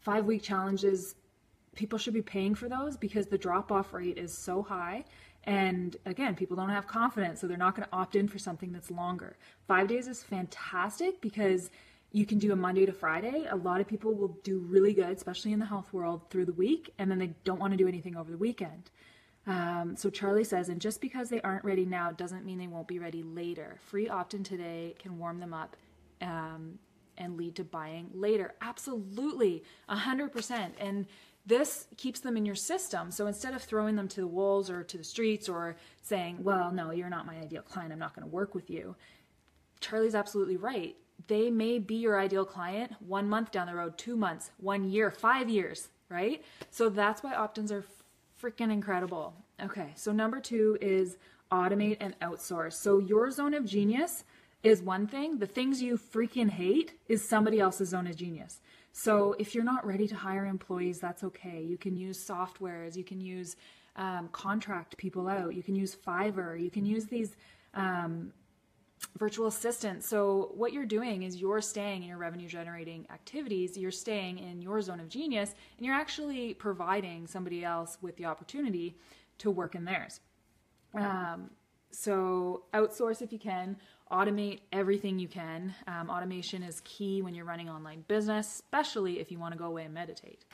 five 0.00 0.24
week 0.26 0.42
challenges, 0.42 1.16
people 1.74 1.98
should 1.98 2.14
be 2.14 2.22
paying 2.22 2.54
for 2.54 2.68
those 2.68 2.96
because 2.96 3.26
the 3.26 3.38
drop 3.38 3.72
off 3.72 3.92
rate 3.92 4.18
is 4.18 4.36
so 4.36 4.62
high. 4.62 5.04
And 5.44 5.96
again, 6.06 6.34
people 6.34 6.56
don't 6.56 6.70
have 6.70 6.86
confidence, 6.86 7.40
so 7.40 7.46
they're 7.46 7.56
not 7.56 7.74
going 7.74 7.86
to 7.86 7.94
opt 7.94 8.16
in 8.16 8.28
for 8.28 8.38
something 8.38 8.72
that's 8.72 8.90
longer. 8.90 9.36
Five 9.66 9.88
days 9.88 10.08
is 10.08 10.22
fantastic 10.22 11.20
because 11.20 11.70
you 12.14 12.24
can 12.24 12.38
do 12.38 12.52
a 12.52 12.56
Monday 12.56 12.86
to 12.86 12.92
Friday. 12.92 13.46
A 13.50 13.56
lot 13.56 13.80
of 13.80 13.88
people 13.88 14.14
will 14.14 14.38
do 14.44 14.60
really 14.60 14.94
good, 14.94 15.10
especially 15.10 15.52
in 15.52 15.58
the 15.58 15.66
health 15.66 15.92
world, 15.92 16.20
through 16.30 16.44
the 16.44 16.52
week, 16.52 16.94
and 16.96 17.10
then 17.10 17.18
they 17.18 17.34
don't 17.42 17.58
want 17.58 17.72
to 17.72 17.76
do 17.76 17.88
anything 17.88 18.16
over 18.16 18.30
the 18.30 18.38
weekend. 18.38 18.92
Um, 19.48 19.96
so 19.96 20.10
Charlie 20.10 20.44
says, 20.44 20.68
and 20.68 20.80
just 20.80 21.00
because 21.00 21.28
they 21.28 21.40
aren't 21.40 21.64
ready 21.64 21.84
now 21.84 22.12
doesn't 22.12 22.46
mean 22.46 22.58
they 22.58 22.68
won't 22.68 22.86
be 22.86 23.00
ready 23.00 23.24
later. 23.24 23.78
Free 23.88 24.08
opt-in 24.08 24.44
today 24.44 24.94
can 24.96 25.18
warm 25.18 25.40
them 25.40 25.52
up 25.52 25.76
um, 26.22 26.78
and 27.18 27.36
lead 27.36 27.56
to 27.56 27.64
buying 27.64 28.08
later. 28.14 28.54
Absolutely, 28.60 29.64
a 29.88 29.96
hundred 29.96 30.32
percent. 30.32 30.76
And 30.78 31.06
this 31.44 31.88
keeps 31.96 32.20
them 32.20 32.36
in 32.36 32.46
your 32.46 32.54
system. 32.54 33.10
So 33.10 33.26
instead 33.26 33.54
of 33.54 33.62
throwing 33.62 33.96
them 33.96 34.06
to 34.08 34.20
the 34.20 34.26
wolves 34.28 34.70
or 34.70 34.84
to 34.84 34.96
the 34.96 35.04
streets 35.04 35.48
or 35.48 35.76
saying, 36.00 36.38
well, 36.44 36.70
no, 36.70 36.92
you're 36.92 37.10
not 37.10 37.26
my 37.26 37.36
ideal 37.38 37.62
client, 37.62 37.92
I'm 37.92 37.98
not 37.98 38.14
going 38.14 38.26
to 38.26 38.32
work 38.32 38.54
with 38.54 38.70
you, 38.70 38.94
Charlie's 39.80 40.14
absolutely 40.14 40.56
right 40.56 40.96
they 41.26 41.50
may 41.50 41.78
be 41.78 41.96
your 41.96 42.18
ideal 42.18 42.44
client 42.44 42.92
one 43.00 43.28
month 43.28 43.50
down 43.50 43.66
the 43.66 43.74
road, 43.74 43.96
two 43.96 44.16
months, 44.16 44.50
one 44.58 44.90
year, 44.90 45.10
five 45.10 45.48
years, 45.48 45.88
right? 46.08 46.44
So 46.70 46.88
that's 46.88 47.22
why 47.22 47.34
opt 47.34 47.58
ins 47.58 47.72
are 47.72 47.84
freaking 48.40 48.72
incredible. 48.72 49.34
Okay, 49.62 49.92
so 49.94 50.12
number 50.12 50.40
two 50.40 50.76
is 50.80 51.16
automate 51.50 51.98
and 52.00 52.18
outsource. 52.20 52.74
So 52.74 52.98
your 52.98 53.30
zone 53.30 53.54
of 53.54 53.64
genius 53.64 54.24
is 54.62 54.82
one 54.82 55.06
thing, 55.06 55.38
the 55.38 55.46
things 55.46 55.82
you 55.82 55.98
freaking 55.98 56.50
hate 56.50 56.98
is 57.08 57.26
somebody 57.26 57.60
else's 57.60 57.90
zone 57.90 58.06
of 58.06 58.16
genius. 58.16 58.60
So 58.92 59.34
if 59.38 59.54
you're 59.54 59.64
not 59.64 59.86
ready 59.86 60.06
to 60.08 60.14
hire 60.14 60.46
employees, 60.46 61.00
that's 61.00 61.24
okay. 61.24 61.62
You 61.62 61.76
can 61.76 61.96
use 61.96 62.24
softwares, 62.24 62.96
you 62.96 63.04
can 63.04 63.20
use 63.20 63.56
um, 63.96 64.28
contract 64.32 64.96
people 64.96 65.28
out, 65.28 65.54
you 65.54 65.62
can 65.62 65.74
use 65.74 65.94
Fiverr, 65.94 66.60
you 66.60 66.70
can 66.70 66.86
use 66.86 67.06
these 67.06 67.36
um, 67.74 68.32
virtual 69.16 69.46
assistant. 69.46 70.02
So 70.02 70.50
what 70.54 70.72
you're 70.72 70.86
doing 70.86 71.22
is 71.22 71.36
you're 71.36 71.60
staying 71.60 72.02
in 72.02 72.08
your 72.08 72.18
revenue 72.18 72.48
generating 72.48 73.06
activities, 73.12 73.76
you're 73.76 73.90
staying 73.90 74.38
in 74.38 74.60
your 74.60 74.80
zone 74.82 75.00
of 75.00 75.08
genius, 75.08 75.54
and 75.76 75.86
you're 75.86 75.94
actually 75.94 76.54
providing 76.54 77.26
somebody 77.26 77.64
else 77.64 77.98
with 78.02 78.16
the 78.16 78.24
opportunity 78.24 78.96
to 79.38 79.50
work 79.50 79.74
in 79.74 79.84
theirs. 79.84 80.20
Um, 80.94 81.50
so 81.90 82.64
outsource 82.72 83.22
if 83.22 83.32
you 83.32 83.38
can, 83.38 83.76
automate 84.10 84.60
everything 84.72 85.18
you 85.18 85.28
can. 85.28 85.74
Um, 85.86 86.10
automation 86.10 86.62
is 86.62 86.80
key 86.84 87.22
when 87.22 87.34
you're 87.34 87.44
running 87.44 87.68
online 87.68 88.04
business, 88.06 88.62
especially 88.64 89.20
if 89.20 89.30
you 89.30 89.38
want 89.38 89.52
to 89.52 89.58
go 89.58 89.66
away 89.66 89.84
and 89.84 89.94
meditate. 89.94 90.44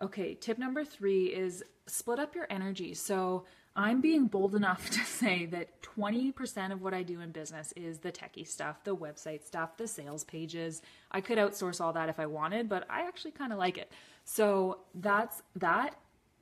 Okay, 0.00 0.34
tip 0.34 0.58
number 0.58 0.84
three 0.84 1.26
is 1.26 1.64
split 1.86 2.18
up 2.18 2.34
your 2.34 2.46
energy. 2.50 2.94
So 2.94 3.46
I'm 3.78 4.00
being 4.00 4.26
bold 4.26 4.56
enough 4.56 4.90
to 4.90 4.98
say 5.04 5.46
that 5.46 5.80
20% 5.82 6.72
of 6.72 6.82
what 6.82 6.92
I 6.92 7.04
do 7.04 7.20
in 7.20 7.30
business 7.30 7.72
is 7.76 8.00
the 8.00 8.10
techie 8.10 8.46
stuff, 8.46 8.82
the 8.82 8.94
website 8.94 9.46
stuff, 9.46 9.76
the 9.76 9.86
sales 9.86 10.24
pages. 10.24 10.82
I 11.12 11.20
could 11.20 11.38
outsource 11.38 11.80
all 11.80 11.92
that 11.92 12.08
if 12.08 12.18
I 12.18 12.26
wanted, 12.26 12.68
but 12.68 12.84
I 12.90 13.02
actually 13.06 13.30
kind 13.30 13.52
of 13.52 13.58
like 13.58 13.78
it. 13.78 13.92
So 14.24 14.80
that's 14.96 15.42
that. 15.56 15.96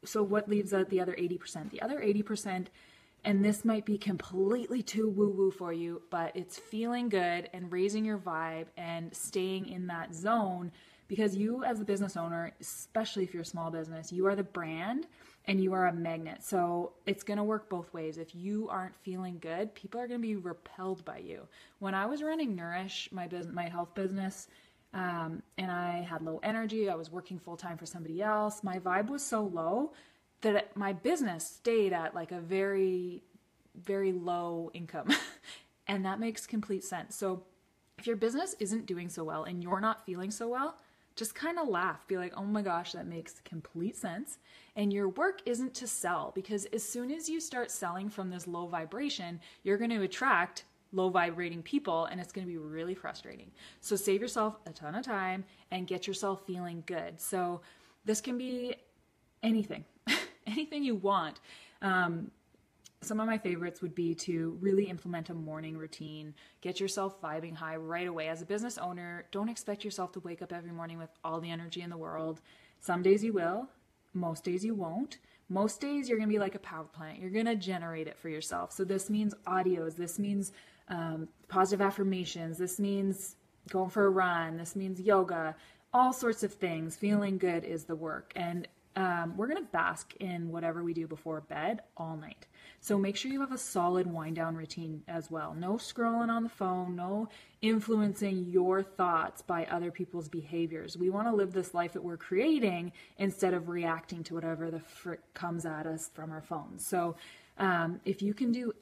So 0.04 0.22
what 0.22 0.48
leaves 0.48 0.72
out 0.72 0.88
the 0.88 1.00
other 1.00 1.14
80%? 1.14 1.70
The 1.70 1.82
other 1.82 2.00
80%, 2.00 2.68
and 3.22 3.44
this 3.44 3.66
might 3.66 3.84
be 3.84 3.98
completely 3.98 4.82
too 4.82 5.10
woo 5.10 5.28
woo 5.28 5.50
for 5.50 5.74
you, 5.74 6.00
but 6.10 6.34
it's 6.34 6.58
feeling 6.58 7.10
good 7.10 7.50
and 7.52 7.70
raising 7.70 8.04
your 8.04 8.18
vibe 8.18 8.66
and 8.78 9.14
staying 9.14 9.68
in 9.68 9.88
that 9.88 10.14
zone 10.14 10.72
because 11.06 11.36
you, 11.36 11.64
as 11.64 11.80
a 11.80 11.84
business 11.84 12.16
owner, 12.16 12.52
especially 12.60 13.24
if 13.24 13.34
you're 13.34 13.42
a 13.42 13.46
small 13.46 13.70
business, 13.70 14.10
you 14.10 14.26
are 14.26 14.34
the 14.34 14.42
brand 14.42 15.06
and 15.48 15.62
you 15.62 15.72
are 15.72 15.86
a 15.86 15.92
magnet. 15.92 16.42
So 16.42 16.92
it's 17.06 17.22
going 17.22 17.36
to 17.36 17.44
work 17.44 17.68
both 17.68 17.92
ways. 17.92 18.18
If 18.18 18.34
you 18.34 18.68
aren't 18.68 18.96
feeling 18.96 19.38
good, 19.40 19.74
people 19.74 20.00
are 20.00 20.08
going 20.08 20.20
to 20.20 20.26
be 20.26 20.36
repelled 20.36 21.04
by 21.04 21.18
you. 21.18 21.46
When 21.78 21.94
I 21.94 22.06
was 22.06 22.22
running 22.22 22.56
Nourish, 22.56 23.08
my 23.12 23.28
business, 23.28 23.54
my 23.54 23.68
health 23.68 23.94
business, 23.94 24.48
um, 24.92 25.42
and 25.58 25.70
I 25.70 26.00
had 26.02 26.22
low 26.22 26.40
energy, 26.42 26.88
I 26.88 26.94
was 26.94 27.10
working 27.10 27.38
full 27.38 27.56
time 27.56 27.76
for 27.76 27.86
somebody 27.86 28.22
else. 28.22 28.64
My 28.64 28.78
vibe 28.78 29.08
was 29.08 29.22
so 29.22 29.42
low 29.42 29.92
that 30.40 30.76
my 30.76 30.92
business 30.92 31.46
stayed 31.46 31.92
at 31.92 32.14
like 32.14 32.32
a 32.32 32.40
very, 32.40 33.22
very 33.74 34.12
low 34.12 34.70
income. 34.74 35.08
and 35.86 36.04
that 36.04 36.18
makes 36.18 36.46
complete 36.46 36.82
sense. 36.82 37.14
So 37.14 37.44
if 37.98 38.06
your 38.06 38.16
business 38.16 38.56
isn't 38.58 38.86
doing 38.86 39.08
so 39.08 39.22
well 39.22 39.44
and 39.44 39.62
you're 39.62 39.80
not 39.80 40.04
feeling 40.04 40.30
so 40.30 40.48
well, 40.48 40.76
just 41.16 41.34
kind 41.34 41.58
of 41.58 41.68
laugh. 41.68 42.06
Be 42.06 42.18
like, 42.18 42.34
oh 42.36 42.44
my 42.44 42.62
gosh, 42.62 42.92
that 42.92 43.06
makes 43.06 43.40
complete 43.44 43.96
sense. 43.96 44.38
And 44.76 44.92
your 44.92 45.08
work 45.08 45.40
isn't 45.46 45.74
to 45.74 45.86
sell 45.86 46.32
because 46.34 46.66
as 46.66 46.82
soon 46.82 47.10
as 47.10 47.28
you 47.28 47.40
start 47.40 47.70
selling 47.70 48.10
from 48.10 48.30
this 48.30 48.46
low 48.46 48.66
vibration, 48.66 49.40
you're 49.64 49.78
going 49.78 49.90
to 49.90 50.02
attract 50.02 50.64
low 50.92 51.08
vibrating 51.08 51.62
people 51.62 52.04
and 52.06 52.20
it's 52.20 52.32
going 52.32 52.46
to 52.46 52.52
be 52.52 52.58
really 52.58 52.94
frustrating. 52.94 53.50
So 53.80 53.96
save 53.96 54.20
yourself 54.20 54.58
a 54.66 54.72
ton 54.72 54.94
of 54.94 55.04
time 55.04 55.44
and 55.70 55.86
get 55.86 56.06
yourself 56.06 56.46
feeling 56.46 56.82
good. 56.86 57.20
So 57.20 57.62
this 58.04 58.20
can 58.20 58.38
be 58.38 58.76
anything, 59.42 59.84
anything 60.46 60.84
you 60.84 60.96
want. 60.96 61.40
Um, 61.82 62.30
some 63.06 63.20
of 63.20 63.26
my 63.26 63.38
favorites 63.38 63.82
would 63.82 63.94
be 63.94 64.14
to 64.14 64.58
really 64.60 64.84
implement 64.84 65.30
a 65.30 65.34
morning 65.34 65.76
routine, 65.76 66.34
get 66.60 66.80
yourself 66.80 67.20
vibing 67.20 67.54
high 67.54 67.76
right 67.76 68.06
away. 68.06 68.28
As 68.28 68.42
a 68.42 68.46
business 68.46 68.78
owner, 68.78 69.26
don't 69.30 69.48
expect 69.48 69.84
yourself 69.84 70.12
to 70.12 70.20
wake 70.20 70.42
up 70.42 70.52
every 70.52 70.72
morning 70.72 70.98
with 70.98 71.10
all 71.24 71.40
the 71.40 71.50
energy 71.50 71.82
in 71.82 71.90
the 71.90 71.96
world. 71.96 72.40
Some 72.80 73.02
days 73.02 73.22
you 73.24 73.32
will, 73.32 73.68
most 74.14 74.44
days 74.44 74.64
you 74.64 74.74
won't. 74.74 75.18
Most 75.48 75.80
days 75.80 76.08
you're 76.08 76.18
going 76.18 76.28
to 76.28 76.32
be 76.32 76.40
like 76.40 76.56
a 76.56 76.60
power 76.60 76.84
plant. 76.84 77.20
You're 77.20 77.30
going 77.30 77.46
to 77.46 77.54
generate 77.54 78.08
it 78.08 78.18
for 78.18 78.28
yourself. 78.28 78.72
So 78.72 78.84
this 78.84 79.08
means 79.08 79.32
audios, 79.46 79.94
this 79.94 80.18
means 80.18 80.52
um, 80.88 81.28
positive 81.48 81.84
affirmations, 81.84 82.58
this 82.58 82.80
means 82.80 83.36
going 83.70 83.90
for 83.90 84.06
a 84.06 84.10
run, 84.10 84.56
this 84.56 84.74
means 84.74 85.00
yoga, 85.00 85.54
all 85.92 86.12
sorts 86.12 86.42
of 86.42 86.52
things. 86.52 86.96
Feeling 86.96 87.38
good 87.38 87.64
is 87.64 87.84
the 87.84 87.94
work. 87.94 88.32
And 88.34 88.66
um, 88.96 89.36
we're 89.36 89.46
going 89.46 89.62
to 89.62 89.70
bask 89.70 90.14
in 90.20 90.50
whatever 90.50 90.82
we 90.82 90.94
do 90.94 91.06
before 91.06 91.42
bed 91.42 91.82
all 91.98 92.16
night. 92.16 92.46
So 92.80 92.98
make 92.98 93.16
sure 93.16 93.30
you 93.30 93.40
have 93.40 93.52
a 93.52 93.58
solid 93.58 94.06
wind 94.06 94.36
down 94.36 94.56
routine 94.56 95.02
as 95.06 95.30
well. 95.30 95.54
No 95.54 95.74
scrolling 95.74 96.30
on 96.30 96.42
the 96.42 96.48
phone, 96.48 96.96
no 96.96 97.28
influencing 97.60 98.46
your 98.46 98.82
thoughts 98.82 99.42
by 99.42 99.66
other 99.66 99.90
people's 99.90 100.28
behaviors. 100.28 100.96
We 100.96 101.10
want 101.10 101.28
to 101.28 101.34
live 101.34 101.52
this 101.52 101.74
life 101.74 101.92
that 101.92 102.02
we're 102.02 102.16
creating 102.16 102.92
instead 103.18 103.52
of 103.52 103.68
reacting 103.68 104.24
to 104.24 104.34
whatever 104.34 104.70
the 104.70 104.80
frick 104.80 105.20
comes 105.34 105.66
at 105.66 105.86
us 105.86 106.10
from 106.14 106.32
our 106.32 106.42
phones. 106.42 106.86
So 106.86 107.16
um, 107.58 108.00
if 108.04 108.22
you 108.22 108.32
can 108.32 108.50
do 108.50 108.72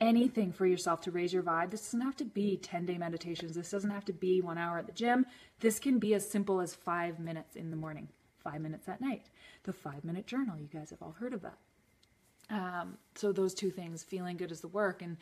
anything 0.00 0.52
for 0.52 0.66
yourself 0.66 1.00
to 1.00 1.10
raise 1.10 1.32
your 1.32 1.42
vibe. 1.42 1.70
This 1.70 1.82
doesn't 1.82 2.00
have 2.00 2.16
to 2.16 2.24
be 2.24 2.56
10 2.56 2.84
day 2.84 2.98
meditations. 2.98 3.54
This 3.54 3.70
doesn't 3.70 3.90
have 3.90 4.04
to 4.06 4.12
be 4.12 4.42
one 4.42 4.58
hour 4.58 4.76
at 4.76 4.86
the 4.86 4.92
gym. 4.92 5.24
This 5.60 5.78
can 5.78 5.98
be 5.98 6.14
as 6.14 6.28
simple 6.28 6.60
as 6.60 6.74
five 6.74 7.20
minutes 7.20 7.54
in 7.56 7.70
the 7.70 7.76
morning 7.76 8.08
five 8.44 8.60
minutes 8.60 8.88
at 8.88 9.00
night. 9.00 9.26
The 9.64 9.72
five 9.72 10.04
minute 10.04 10.26
journal, 10.26 10.56
you 10.58 10.68
guys 10.72 10.90
have 10.90 11.02
all 11.02 11.16
heard 11.18 11.32
of 11.32 11.42
that. 11.42 11.58
Um, 12.50 12.98
so, 13.14 13.32
those 13.32 13.54
two 13.54 13.70
things, 13.70 14.04
feeling 14.04 14.36
good 14.36 14.52
is 14.52 14.60
the 14.60 14.68
work. 14.68 15.02
And 15.02 15.16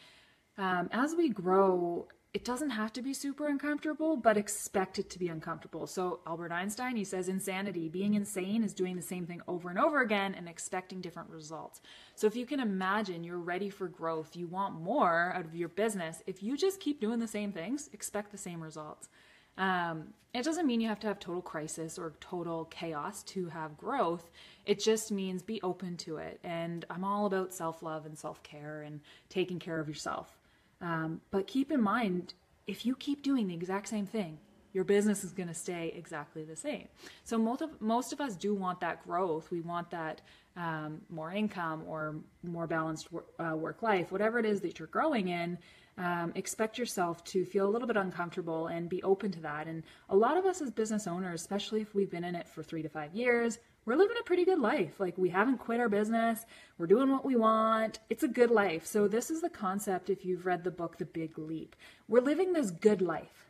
um, 0.58 0.90
as 0.92 1.14
we 1.14 1.28
grow, 1.28 2.08
it 2.34 2.44
doesn't 2.46 2.70
have 2.70 2.92
to 2.94 3.02
be 3.02 3.12
super 3.12 3.46
uncomfortable, 3.46 4.16
but 4.16 4.38
expect 4.38 4.98
it 4.98 5.10
to 5.10 5.18
be 5.18 5.28
uncomfortable. 5.28 5.86
So, 5.86 6.20
Albert 6.26 6.50
Einstein, 6.50 6.96
he 6.96 7.04
says 7.04 7.28
insanity, 7.28 7.88
being 7.88 8.14
insane 8.14 8.64
is 8.64 8.72
doing 8.72 8.96
the 8.96 9.02
same 9.02 9.26
thing 9.26 9.42
over 9.46 9.68
and 9.68 9.78
over 9.78 10.00
again 10.00 10.34
and 10.34 10.48
expecting 10.48 11.00
different 11.00 11.30
results. 11.30 11.80
So, 12.16 12.26
if 12.26 12.34
you 12.34 12.46
can 12.46 12.58
imagine 12.58 13.22
you're 13.22 13.38
ready 13.38 13.70
for 13.70 13.86
growth, 13.86 14.34
you 14.34 14.46
want 14.46 14.80
more 14.80 15.32
out 15.36 15.44
of 15.44 15.54
your 15.54 15.68
business, 15.68 16.22
if 16.26 16.42
you 16.42 16.56
just 16.56 16.80
keep 16.80 17.00
doing 17.00 17.20
the 17.20 17.28
same 17.28 17.52
things, 17.52 17.88
expect 17.92 18.32
the 18.32 18.38
same 18.38 18.62
results. 18.62 19.08
Um, 19.58 20.14
it 20.34 20.44
doesn't 20.44 20.66
mean 20.66 20.80
you 20.80 20.88
have 20.88 21.00
to 21.00 21.08
have 21.08 21.18
total 21.18 21.42
crisis 21.42 21.98
or 21.98 22.14
total 22.20 22.64
chaos 22.66 23.22
to 23.24 23.48
have 23.48 23.76
growth. 23.76 24.30
It 24.64 24.80
just 24.80 25.12
means 25.12 25.42
be 25.42 25.60
open 25.62 25.96
to 25.98 26.16
it. 26.16 26.40
And 26.42 26.86
I'm 26.88 27.04
all 27.04 27.26
about 27.26 27.52
self 27.52 27.82
love 27.82 28.06
and 28.06 28.18
self 28.18 28.42
care 28.42 28.82
and 28.82 29.00
taking 29.28 29.58
care 29.58 29.78
of 29.78 29.88
yourself. 29.88 30.38
Um, 30.80 31.20
but 31.30 31.46
keep 31.46 31.70
in 31.70 31.82
mind, 31.82 32.34
if 32.66 32.86
you 32.86 32.96
keep 32.96 33.22
doing 33.22 33.46
the 33.48 33.54
exact 33.54 33.88
same 33.88 34.06
thing, 34.06 34.38
your 34.72 34.84
business 34.84 35.24
is 35.24 35.32
going 35.32 35.48
to 35.48 35.54
stay 35.54 35.92
exactly 35.96 36.44
the 36.44 36.56
same. 36.56 36.88
So 37.24 37.38
most 37.38 37.62
of 37.62 37.80
most 37.80 38.12
of 38.12 38.20
us 38.20 38.36
do 38.36 38.54
want 38.54 38.80
that 38.80 39.04
growth. 39.04 39.50
We 39.50 39.60
want 39.60 39.90
that 39.90 40.20
um, 40.56 41.00
more 41.08 41.32
income 41.32 41.84
or 41.86 42.16
more 42.42 42.66
balanced 42.66 43.12
work, 43.12 43.26
uh, 43.38 43.56
work 43.56 43.82
life, 43.82 44.12
whatever 44.12 44.38
it 44.38 44.46
is 44.46 44.60
that 44.62 44.78
you're 44.78 44.88
growing 44.88 45.28
in 45.28 45.58
um, 45.98 46.32
expect 46.34 46.78
yourself 46.78 47.22
to 47.24 47.44
feel 47.44 47.68
a 47.68 47.70
little 47.70 47.86
bit 47.86 47.96
uncomfortable 47.96 48.68
and 48.68 48.88
be 48.88 49.02
open 49.02 49.30
to 49.32 49.40
that. 49.40 49.66
And 49.66 49.82
a 50.08 50.16
lot 50.16 50.36
of 50.36 50.46
us 50.46 50.60
as 50.60 50.70
business 50.70 51.06
owners, 51.06 51.40
especially 51.40 51.80
if 51.82 51.94
we've 51.94 52.10
been 52.10 52.24
in 52.24 52.34
it 52.34 52.48
for 52.48 52.62
three 52.62 52.82
to 52.82 52.88
five 52.88 53.14
years, 53.14 53.58
we're 53.84 53.96
living 53.96 54.16
a 54.18 54.24
pretty 54.24 54.44
good 54.44 54.60
life. 54.60 55.00
Like 55.00 55.18
we 55.18 55.28
haven't 55.28 55.58
quit 55.58 55.80
our 55.80 55.88
business, 55.88 56.46
we're 56.78 56.86
doing 56.86 57.10
what 57.10 57.24
we 57.24 57.36
want. 57.36 57.98
It's 58.08 58.22
a 58.22 58.28
good 58.28 58.50
life. 58.50 58.86
So, 58.86 59.08
this 59.08 59.30
is 59.30 59.40
the 59.40 59.50
concept 59.50 60.08
if 60.08 60.24
you've 60.24 60.46
read 60.46 60.62
the 60.62 60.70
book, 60.70 60.98
The 60.98 61.04
Big 61.04 61.36
Leap. 61.36 61.74
We're 62.08 62.20
living 62.20 62.52
this 62.52 62.70
good 62.70 63.02
life. 63.02 63.41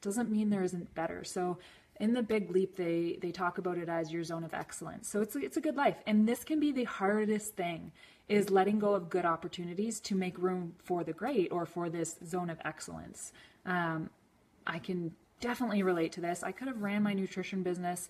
It 0.00 0.04
doesn't 0.04 0.30
mean 0.30 0.50
there 0.50 0.62
isn't 0.62 0.94
better. 0.94 1.24
So, 1.24 1.58
in 2.00 2.14
the 2.14 2.22
big 2.22 2.50
leap 2.50 2.76
they 2.76 3.18
they 3.20 3.32
talk 3.32 3.58
about 3.58 3.76
it 3.76 3.88
as 3.88 4.12
your 4.12 4.22
zone 4.22 4.44
of 4.44 4.54
excellence. 4.54 5.08
So 5.08 5.20
it's 5.20 5.36
it's 5.36 5.56
a 5.56 5.60
good 5.60 5.76
life. 5.76 5.96
And 6.06 6.28
this 6.28 6.44
can 6.44 6.60
be 6.60 6.72
the 6.72 6.84
hardest 6.84 7.56
thing 7.56 7.92
is 8.28 8.50
letting 8.50 8.78
go 8.78 8.94
of 8.94 9.08
good 9.08 9.24
opportunities 9.24 10.00
to 10.00 10.14
make 10.14 10.38
room 10.38 10.74
for 10.84 11.02
the 11.02 11.12
great 11.12 11.50
or 11.50 11.66
for 11.66 11.88
this 11.88 12.16
zone 12.24 12.50
of 12.50 12.58
excellence. 12.64 13.32
Um, 13.66 14.10
i 14.66 14.78
can 14.78 15.14
definitely 15.40 15.82
relate 15.82 16.12
to 16.12 16.20
this. 16.20 16.42
I 16.42 16.52
could 16.52 16.68
have 16.68 16.82
ran 16.82 17.02
my 17.02 17.14
nutrition 17.14 17.62
business 17.62 18.08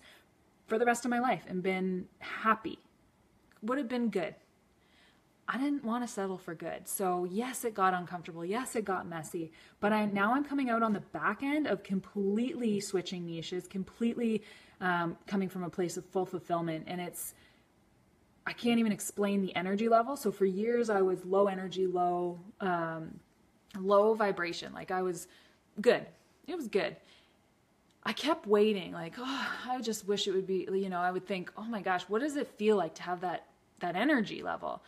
for 0.67 0.77
the 0.77 0.85
rest 0.85 1.05
of 1.05 1.11
my 1.11 1.19
life 1.19 1.43
and 1.47 1.63
been 1.63 2.07
happy. 2.19 2.79
Would 3.61 3.77
have 3.77 3.89
been 3.89 4.09
good 4.09 4.35
I 5.51 5.57
didn't 5.57 5.83
want 5.83 6.03
to 6.03 6.07
settle 6.07 6.37
for 6.37 6.53
good. 6.53 6.87
So 6.87 7.25
yes, 7.25 7.65
it 7.65 7.73
got 7.73 7.95
uncomfortable. 7.95 8.45
Yes, 8.45 8.75
it 8.75 8.85
got 8.85 9.07
messy. 9.07 9.51
But 9.79 9.91
I 9.91 10.05
now 10.05 10.35
I'm 10.35 10.45
coming 10.45 10.69
out 10.69 10.83
on 10.83 10.93
the 10.93 10.99
back 10.99 11.41
end 11.41 11.65
of 11.65 11.81
completely 11.81 12.79
switching 12.79 13.25
niches, 13.25 13.65
completely 13.67 14.43
um, 14.79 15.17
coming 15.25 15.49
from 15.49 15.63
a 15.63 15.69
place 15.69 15.97
of 15.97 16.05
full 16.05 16.27
fulfillment, 16.27 16.83
and 16.85 17.01
it's 17.01 17.33
I 18.45 18.53
can't 18.53 18.79
even 18.79 18.91
explain 18.91 19.41
the 19.41 19.55
energy 19.55 19.89
level. 19.89 20.15
So 20.15 20.31
for 20.31 20.45
years 20.45 20.91
I 20.91 21.01
was 21.01 21.25
low 21.25 21.47
energy, 21.47 21.87
low 21.87 22.39
um, 22.61 23.19
low 23.75 24.13
vibration. 24.13 24.71
Like 24.71 24.91
I 24.91 25.01
was 25.01 25.27
good. 25.81 26.05
It 26.45 26.55
was 26.55 26.67
good. 26.67 26.95
I 28.03 28.13
kept 28.13 28.45
waiting. 28.45 28.91
Like 28.91 29.15
oh, 29.17 29.47
I 29.67 29.81
just 29.81 30.07
wish 30.07 30.27
it 30.27 30.31
would 30.31 30.45
be. 30.45 30.67
You 30.71 30.89
know, 30.89 30.99
I 30.99 31.09
would 31.09 31.25
think, 31.25 31.51
oh 31.57 31.63
my 31.63 31.81
gosh, 31.81 32.03
what 32.03 32.21
does 32.21 32.35
it 32.35 32.47
feel 32.59 32.75
like 32.75 32.93
to 32.95 33.01
have 33.01 33.21
that 33.21 33.47
that 33.79 33.95
energy 33.95 34.43
level? 34.43 34.83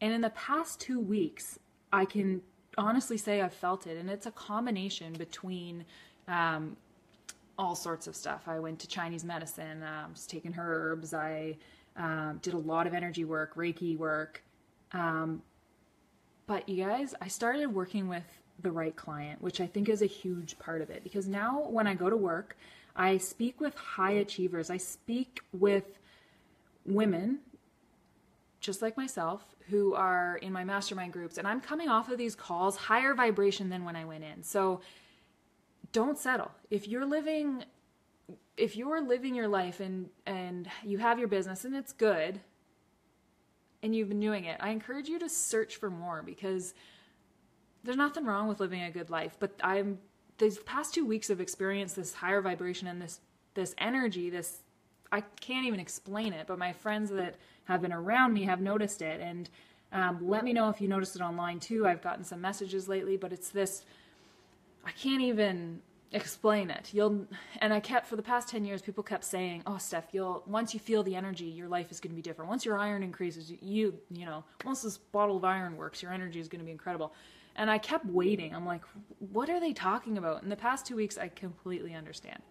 And 0.00 0.12
in 0.12 0.20
the 0.20 0.30
past 0.30 0.80
two 0.80 1.00
weeks, 1.00 1.58
I 1.92 2.04
can 2.04 2.42
honestly 2.76 3.16
say 3.16 3.40
I've 3.40 3.54
felt 3.54 3.86
it. 3.86 3.96
And 3.96 4.10
it's 4.10 4.26
a 4.26 4.30
combination 4.30 5.14
between 5.14 5.84
um, 6.28 6.76
all 7.58 7.74
sorts 7.74 8.06
of 8.06 8.14
stuff. 8.14 8.42
I 8.46 8.58
went 8.58 8.78
to 8.80 8.88
Chinese 8.88 9.24
medicine, 9.24 9.82
um, 9.82 10.12
was 10.12 10.26
taking 10.26 10.54
herbs. 10.58 11.14
I 11.14 11.56
um, 11.96 12.38
did 12.42 12.54
a 12.54 12.58
lot 12.58 12.86
of 12.86 12.94
energy 12.94 13.24
work, 13.24 13.54
Reiki 13.54 13.96
work. 13.96 14.42
Um, 14.92 15.42
but 16.46 16.68
you 16.68 16.84
guys, 16.84 17.14
I 17.20 17.28
started 17.28 17.66
working 17.66 18.08
with 18.08 18.24
the 18.62 18.70
right 18.70 18.94
client, 18.94 19.40
which 19.42 19.60
I 19.60 19.66
think 19.66 19.88
is 19.88 20.02
a 20.02 20.06
huge 20.06 20.58
part 20.58 20.82
of 20.82 20.90
it. 20.90 21.02
Because 21.02 21.26
now 21.26 21.66
when 21.68 21.86
I 21.86 21.94
go 21.94 22.10
to 22.10 22.16
work, 22.16 22.56
I 22.94 23.18
speak 23.18 23.60
with 23.60 23.74
high 23.74 24.12
achievers. 24.12 24.70
I 24.70 24.76
speak 24.76 25.40
with 25.52 25.98
women 26.84 27.40
just 28.66 28.82
like 28.82 28.96
myself, 28.96 29.54
who 29.70 29.94
are 29.94 30.36
in 30.42 30.52
my 30.52 30.64
mastermind 30.64 31.12
groups, 31.12 31.38
and 31.38 31.48
I'm 31.48 31.60
coming 31.60 31.88
off 31.88 32.10
of 32.10 32.18
these 32.18 32.34
calls 32.34 32.76
higher 32.76 33.14
vibration 33.14 33.70
than 33.70 33.84
when 33.84 33.96
I 33.96 34.04
went 34.04 34.24
in. 34.24 34.42
So 34.42 34.80
don't 35.92 36.18
settle. 36.18 36.50
If 36.68 36.88
you're 36.88 37.06
living 37.06 37.64
if 38.56 38.74
you're 38.74 39.00
living 39.00 39.34
your 39.34 39.48
life 39.48 39.80
and 39.80 40.08
and 40.26 40.68
you 40.84 40.98
have 40.98 41.18
your 41.18 41.28
business 41.28 41.64
and 41.64 41.74
it's 41.76 41.92
good 41.92 42.40
and 43.82 43.94
you've 43.94 44.08
been 44.08 44.20
doing 44.20 44.44
it, 44.46 44.56
I 44.60 44.70
encourage 44.70 45.08
you 45.08 45.18
to 45.20 45.28
search 45.28 45.76
for 45.76 45.90
more 45.90 46.22
because 46.22 46.74
there's 47.84 47.96
nothing 47.96 48.24
wrong 48.24 48.48
with 48.48 48.58
living 48.58 48.82
a 48.82 48.90
good 48.90 49.10
life, 49.10 49.36
but 49.38 49.52
I'm 49.62 49.98
these 50.38 50.58
past 50.58 50.92
2 50.94 51.06
weeks 51.06 51.30
of 51.30 51.40
experience 51.40 51.92
this 51.94 52.14
higher 52.14 52.42
vibration 52.42 52.88
and 52.88 53.00
this 53.00 53.20
this 53.54 53.74
energy, 53.78 54.28
this 54.28 54.62
I 55.12 55.20
can't 55.40 55.66
even 55.66 55.80
explain 55.80 56.32
it, 56.32 56.46
but 56.46 56.58
my 56.58 56.72
friends 56.72 57.10
that 57.10 57.36
have 57.64 57.80
been 57.82 57.92
around 57.92 58.32
me 58.32 58.44
have 58.44 58.60
noticed 58.60 59.02
it. 59.02 59.20
And 59.20 59.48
um, 59.92 60.18
let 60.26 60.44
me 60.44 60.52
know 60.52 60.68
if 60.68 60.80
you 60.80 60.88
noticed 60.88 61.16
it 61.16 61.22
online 61.22 61.60
too. 61.60 61.86
I've 61.86 62.02
gotten 62.02 62.24
some 62.24 62.40
messages 62.40 62.88
lately, 62.88 63.16
but 63.16 63.32
it's 63.32 63.50
this 63.50 63.84
I 64.84 64.92
can't 64.92 65.22
even 65.22 65.82
explain 66.12 66.70
it. 66.70 66.90
You'll 66.92 67.26
and 67.60 67.72
I 67.74 67.80
kept 67.80 68.06
for 68.06 68.16
the 68.16 68.22
past 68.22 68.48
10 68.48 68.64
years 68.64 68.80
people 68.82 69.02
kept 69.02 69.24
saying, 69.24 69.62
"Oh, 69.66 69.78
Steph, 69.78 70.12
you'll 70.12 70.42
once 70.46 70.72
you 70.72 70.80
feel 70.80 71.02
the 71.02 71.16
energy, 71.16 71.46
your 71.46 71.68
life 71.68 71.90
is 71.90 72.00
going 72.00 72.12
to 72.12 72.16
be 72.16 72.22
different. 72.22 72.48
Once 72.48 72.64
your 72.64 72.78
iron 72.78 73.02
increases, 73.02 73.50
you, 73.60 73.94
you 74.10 74.24
know, 74.24 74.44
once 74.64 74.82
this 74.82 74.98
bottle 74.98 75.36
of 75.36 75.44
iron 75.44 75.76
works, 75.76 76.02
your 76.02 76.12
energy 76.12 76.40
is 76.40 76.48
going 76.48 76.60
to 76.60 76.64
be 76.64 76.70
incredible." 76.72 77.12
And 77.56 77.70
I 77.70 77.78
kept 77.78 78.06
waiting. 78.06 78.54
I'm 78.54 78.66
like, 78.66 78.82
"What 79.18 79.50
are 79.50 79.60
they 79.60 79.72
talking 79.72 80.18
about?" 80.18 80.42
In 80.42 80.48
the 80.48 80.56
past 80.56 80.86
2 80.86 80.96
weeks, 80.96 81.18
I 81.18 81.28
completely 81.28 81.94
understand. 81.94 82.42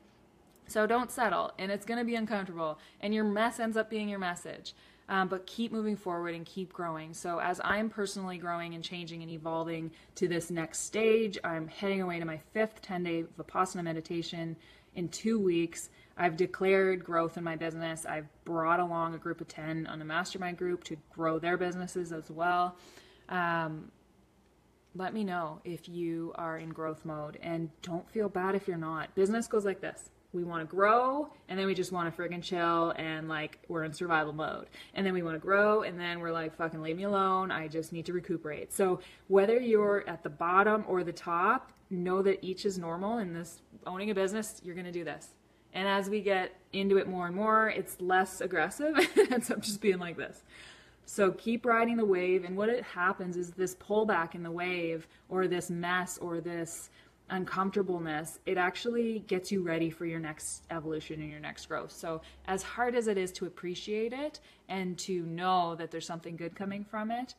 So 0.67 0.87
don't 0.87 1.11
settle, 1.11 1.51
and 1.59 1.71
it's 1.71 1.85
going 1.85 1.99
to 1.99 2.05
be 2.05 2.15
uncomfortable, 2.15 2.79
and 3.01 3.13
your 3.13 3.23
mess 3.23 3.59
ends 3.59 3.77
up 3.77 3.89
being 3.89 4.09
your 4.09 4.19
message. 4.19 4.73
Um, 5.07 5.27
but 5.27 5.45
keep 5.45 5.71
moving 5.71 5.95
forward 5.95 6.33
and 6.33 6.43
keep 6.45 6.73
growing. 6.73 7.13
So, 7.13 7.39
as 7.39 7.61
I'm 7.63 7.91
personally 7.91 8.39
growing 8.39 8.73
and 8.73 8.83
changing 8.83 9.21
and 9.21 9.29
evolving 9.29 9.91
to 10.15 10.27
this 10.27 10.49
next 10.49 10.79
stage, 10.79 11.37
I'm 11.43 11.67
heading 11.67 12.01
away 12.01 12.17
to 12.19 12.25
my 12.25 12.39
fifth 12.53 12.81
10 12.81 13.03
day 13.03 13.23
Vipassana 13.37 13.83
meditation 13.83 14.55
in 14.95 15.09
two 15.09 15.39
weeks. 15.39 15.89
I've 16.17 16.37
declared 16.37 17.03
growth 17.03 17.37
in 17.37 17.43
my 17.43 17.55
business. 17.55 18.05
I've 18.05 18.27
brought 18.45 18.79
along 18.79 19.13
a 19.13 19.17
group 19.19 19.41
of 19.41 19.47
10 19.47 19.85
on 19.85 19.99
the 19.99 20.05
mastermind 20.05 20.57
group 20.57 20.83
to 20.85 20.97
grow 21.11 21.37
their 21.37 21.57
businesses 21.57 22.11
as 22.11 22.31
well. 22.31 22.75
Um, 23.29 23.91
let 24.95 25.13
me 25.13 25.23
know 25.23 25.59
if 25.65 25.89
you 25.89 26.31
are 26.35 26.57
in 26.57 26.69
growth 26.69 27.03
mode 27.03 27.37
and 27.41 27.69
don't 27.81 28.09
feel 28.09 28.29
bad 28.29 28.55
if 28.55 28.67
you're 28.67 28.77
not. 28.77 29.13
Business 29.13 29.45
goes 29.45 29.65
like 29.65 29.81
this 29.81 30.09
we 30.35 30.43
want 30.43 30.61
to 30.61 30.75
grow 30.75 31.29
and 31.49 31.57
then 31.57 31.65
we 31.65 31.73
just 31.73 31.91
want 31.91 32.13
to 32.13 32.21
friggin' 32.21 32.43
chill 32.43 32.91
and 32.97 33.27
like 33.27 33.59
we're 33.67 33.83
in 33.83 33.93
survival 33.93 34.33
mode. 34.33 34.67
And 34.93 35.05
then 35.05 35.13
we 35.13 35.23
want 35.23 35.35
to 35.35 35.39
grow 35.39 35.83
and 35.83 35.99
then 35.99 36.19
we're 36.19 36.31
like, 36.31 36.55
fucking 36.55 36.81
leave 36.81 36.97
me 36.97 37.03
alone. 37.03 37.51
I 37.51 37.67
just 37.67 37.93
need 37.93 38.05
to 38.07 38.13
recuperate. 38.13 38.73
So 38.73 38.99
whether 39.27 39.59
you're 39.59 40.03
at 40.07 40.23
the 40.23 40.29
bottom 40.29 40.83
or 40.87 41.03
the 41.03 41.13
top, 41.13 41.71
know 41.89 42.21
that 42.21 42.43
each 42.43 42.65
is 42.65 42.77
normal 42.77 43.19
in 43.19 43.33
this 43.33 43.61
owning 43.87 44.09
a 44.09 44.15
business, 44.15 44.61
you're 44.63 44.75
going 44.75 44.85
to 44.85 44.91
do 44.91 45.03
this. 45.03 45.29
And 45.73 45.87
as 45.87 46.09
we 46.09 46.21
get 46.21 46.55
into 46.73 46.97
it 46.97 47.07
more 47.07 47.27
and 47.27 47.35
more, 47.35 47.69
it's 47.69 47.99
less 47.99 48.41
aggressive. 48.41 48.97
it 48.97 49.31
ends 49.31 49.51
up 49.51 49.61
just 49.61 49.81
being 49.81 49.99
like 49.99 50.17
this. 50.17 50.43
So 51.05 51.31
keep 51.31 51.65
riding 51.65 51.97
the 51.97 52.05
wave. 52.05 52.45
And 52.45 52.57
what 52.57 52.69
it 52.69 52.83
happens 52.83 53.37
is 53.37 53.51
this 53.51 53.75
pullback 53.75 54.35
in 54.35 54.43
the 54.43 54.51
wave 54.51 55.07
or 55.29 55.47
this 55.47 55.69
mess 55.69 56.17
or 56.17 56.41
this 56.41 56.89
uncomfortableness, 57.29 58.39
it 58.45 58.57
actually 58.57 59.19
gets 59.27 59.51
you 59.51 59.61
ready 59.61 59.89
for 59.89 60.05
your 60.05 60.19
next 60.19 60.63
evolution 60.69 61.21
and 61.21 61.29
your 61.29 61.39
next 61.39 61.67
growth. 61.67 61.91
So, 61.91 62.21
as 62.47 62.61
hard 62.63 62.95
as 62.95 63.07
it 63.07 63.17
is 63.17 63.31
to 63.33 63.45
appreciate 63.45 64.13
it 64.13 64.39
and 64.69 64.97
to 64.99 65.25
know 65.25 65.75
that 65.75 65.91
there's 65.91 66.05
something 66.05 66.35
good 66.35 66.55
coming 66.55 66.83
from 66.83 67.11
it, 67.11 67.35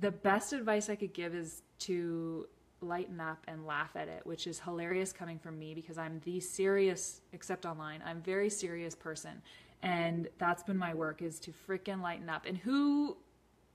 the 0.00 0.10
best 0.10 0.52
advice 0.52 0.90
I 0.90 0.96
could 0.96 1.12
give 1.12 1.34
is 1.34 1.62
to 1.80 2.46
lighten 2.80 3.20
up 3.20 3.44
and 3.48 3.66
laugh 3.66 3.90
at 3.96 4.08
it, 4.08 4.24
which 4.24 4.46
is 4.46 4.60
hilarious 4.60 5.12
coming 5.12 5.38
from 5.38 5.58
me 5.58 5.74
because 5.74 5.98
I'm 5.98 6.20
the 6.24 6.40
serious, 6.40 7.20
except 7.32 7.66
online, 7.66 8.02
I'm 8.04 8.22
very 8.22 8.50
serious 8.50 8.94
person. 8.94 9.42
And 9.82 10.28
that's 10.38 10.62
been 10.62 10.76
my 10.76 10.94
work 10.94 11.22
is 11.22 11.38
to 11.40 11.52
freaking 11.52 12.02
lighten 12.02 12.28
up. 12.28 12.46
And 12.46 12.56
who 12.56 13.16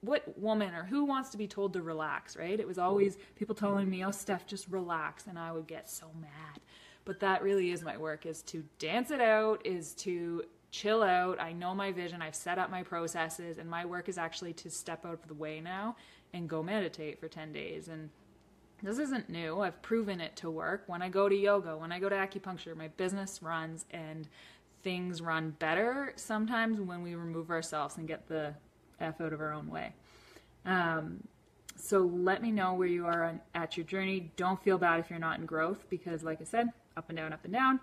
what 0.04 0.38
woman 0.38 0.74
or 0.76 0.84
who 0.84 1.06
wants 1.06 1.30
to 1.30 1.38
be 1.38 1.48
told 1.48 1.74
to 1.74 1.82
relax, 1.82 2.36
right? 2.36 2.60
It 2.60 2.68
was 2.68 2.78
always 2.78 3.18
people 3.36 3.56
telling 3.56 3.90
me, 3.90 4.04
"Oh, 4.04 4.12
Steph, 4.12 4.46
just 4.46 4.68
relax," 4.68 5.28
and 5.28 5.40
I 5.40 5.52
would 5.52 5.66
get 5.66 5.90
so 5.90 6.12
mad. 6.20 6.60
But 7.06 7.20
that 7.22 7.42
really 7.42 7.72
is 7.72 7.84
my 7.84 7.98
work: 7.98 8.26
is 8.26 8.42
to 8.44 8.64
dance 8.80 9.12
it 9.12 9.22
out, 9.22 9.66
is 9.66 9.94
to 9.96 10.44
chill 10.72 11.04
out. 11.04 11.40
I 11.40 11.54
know 11.54 11.74
my 11.74 11.92
vision. 11.92 12.22
I've 12.22 12.36
set 12.36 12.58
up 12.58 12.70
my 12.70 12.84
processes, 12.84 13.58
and 13.58 13.70
my 13.70 13.86
work 13.86 14.10
is 14.10 14.18
actually 14.18 14.54
to 14.54 14.70
step 14.70 15.06
out 15.06 15.14
of 15.14 15.28
the 15.28 15.34
way 15.34 15.62
now 15.62 15.96
and 16.34 16.50
go 16.50 16.62
meditate 16.62 17.20
for 17.20 17.28
ten 17.28 17.54
days. 17.54 17.88
And 17.88 18.10
this 18.82 19.00
isn't 19.00 19.30
new. 19.30 19.62
I've 19.62 19.82
proven 19.82 20.20
it 20.20 20.36
to 20.38 20.50
work. 20.52 20.84
When 20.88 21.02
I 21.02 21.08
go 21.08 21.30
to 21.30 21.36
yoga, 21.36 21.78
when 21.78 21.94
I 21.94 22.00
go 22.00 22.10
to 22.10 22.16
acupuncture, 22.16 22.76
my 22.76 22.90
business 22.90 23.42
runs 23.42 23.86
and 23.92 24.28
things 24.82 25.22
run 25.22 25.52
better 25.52 26.12
sometimes 26.18 26.82
when 26.82 27.02
we 27.02 27.16
remove 27.16 27.50
ourselves 27.50 27.96
and 27.98 28.06
get 28.06 28.28
the 28.28 28.54
F 29.00 29.22
out 29.22 29.34
of 29.34 29.42
our 29.42 29.54
own 29.54 29.70
way. 29.70 29.94
Um, 30.66 31.24
so 31.76 32.00
let 32.00 32.42
me 32.42 32.52
know 32.52 32.74
where 32.74 32.88
you 32.88 33.06
are 33.06 33.24
on, 33.24 33.42
at 33.54 33.76
your 33.78 33.86
journey. 33.86 34.32
Don't 34.36 34.62
feel 34.64 34.78
bad 34.78 35.00
if 35.00 35.10
you're 35.10 35.20
not 35.20 35.40
in 35.40 35.46
growth 35.46 35.86
because, 35.90 36.24
like 36.24 36.40
I 36.42 36.46
said, 36.46 36.70
up 36.96 37.10
and 37.10 37.18
down, 37.18 37.34
up 37.34 37.44
and 37.44 37.54
down. 37.54 37.80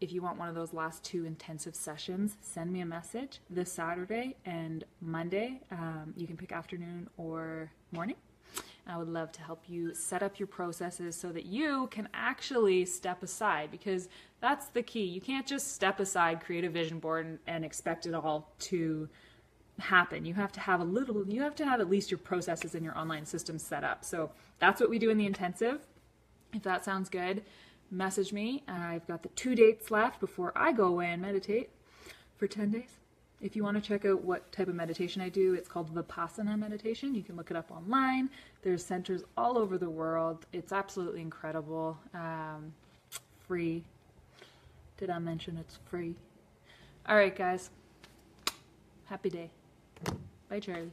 If 0.00 0.12
you 0.12 0.20
want 0.20 0.38
one 0.38 0.48
of 0.48 0.56
those 0.56 0.72
last 0.72 1.04
two 1.04 1.24
intensive 1.24 1.76
sessions, 1.76 2.36
send 2.40 2.72
me 2.72 2.80
a 2.80 2.86
message 2.86 3.38
this 3.48 3.72
Saturday 3.72 4.34
and 4.44 4.82
Monday. 5.00 5.60
Um, 5.70 6.12
you 6.16 6.26
can 6.26 6.36
pick 6.36 6.50
afternoon 6.50 7.08
or 7.16 7.70
morning. 7.92 8.16
I 8.86 8.98
would 8.98 9.08
love 9.08 9.30
to 9.32 9.42
help 9.42 9.62
you 9.68 9.94
set 9.94 10.24
up 10.24 10.40
your 10.40 10.48
processes 10.48 11.14
so 11.14 11.30
that 11.30 11.46
you 11.46 11.86
can 11.92 12.08
actually 12.12 12.84
step 12.84 13.22
aside 13.22 13.70
because 13.70 14.08
that's 14.40 14.66
the 14.66 14.82
key. 14.82 15.04
You 15.04 15.20
can't 15.20 15.46
just 15.46 15.72
step 15.72 16.00
aside, 16.00 16.40
create 16.40 16.64
a 16.64 16.68
vision 16.68 16.98
board, 16.98 17.26
and, 17.26 17.38
and 17.46 17.64
expect 17.64 18.06
it 18.06 18.14
all 18.14 18.52
to 18.60 19.08
happen. 19.78 20.24
You 20.24 20.34
have 20.34 20.52
to 20.52 20.60
have 20.60 20.80
a 20.80 20.84
little, 20.84 21.26
you 21.28 21.42
have 21.42 21.54
to 21.56 21.64
have 21.64 21.80
at 21.80 21.88
least 21.88 22.10
your 22.10 22.18
processes 22.18 22.74
in 22.74 22.84
your 22.84 22.96
online 22.96 23.26
system 23.26 23.58
set 23.58 23.84
up. 23.84 24.04
So 24.04 24.30
that's 24.58 24.80
what 24.80 24.90
we 24.90 24.98
do 24.98 25.10
in 25.10 25.18
the 25.18 25.26
intensive. 25.26 25.86
If 26.52 26.62
that 26.62 26.84
sounds 26.84 27.08
good, 27.08 27.42
message 27.90 28.32
me. 28.32 28.62
I've 28.68 29.06
got 29.06 29.22
the 29.22 29.28
two 29.30 29.54
dates 29.54 29.90
left 29.90 30.20
before 30.20 30.52
I 30.54 30.72
go 30.72 30.84
away 30.84 31.06
and 31.06 31.22
meditate 31.22 31.70
for 32.36 32.46
10 32.46 32.70
days. 32.70 32.98
If 33.40 33.56
you 33.56 33.64
want 33.64 33.76
to 33.76 33.80
check 33.80 34.04
out 34.04 34.22
what 34.22 34.52
type 34.52 34.68
of 34.68 34.76
meditation 34.76 35.20
I 35.20 35.28
do, 35.28 35.54
it's 35.54 35.68
called 35.68 35.92
Vipassana 35.92 36.56
meditation. 36.56 37.12
You 37.12 37.24
can 37.24 37.36
look 37.36 37.50
it 37.50 37.56
up 37.56 37.72
online. 37.72 38.30
There's 38.62 38.84
centers 38.84 39.24
all 39.36 39.58
over 39.58 39.78
the 39.78 39.90
world. 39.90 40.46
It's 40.52 40.72
absolutely 40.72 41.22
incredible. 41.22 41.98
Um, 42.14 42.72
free. 43.40 43.82
Did 44.96 45.10
I 45.10 45.18
mention 45.18 45.56
it's 45.56 45.78
free? 45.86 46.14
All 47.08 47.16
right, 47.16 47.34
guys. 47.34 47.70
Happy 49.06 49.28
day. 49.28 49.50
Bye, 50.48 50.60
Charlie. 50.60 50.90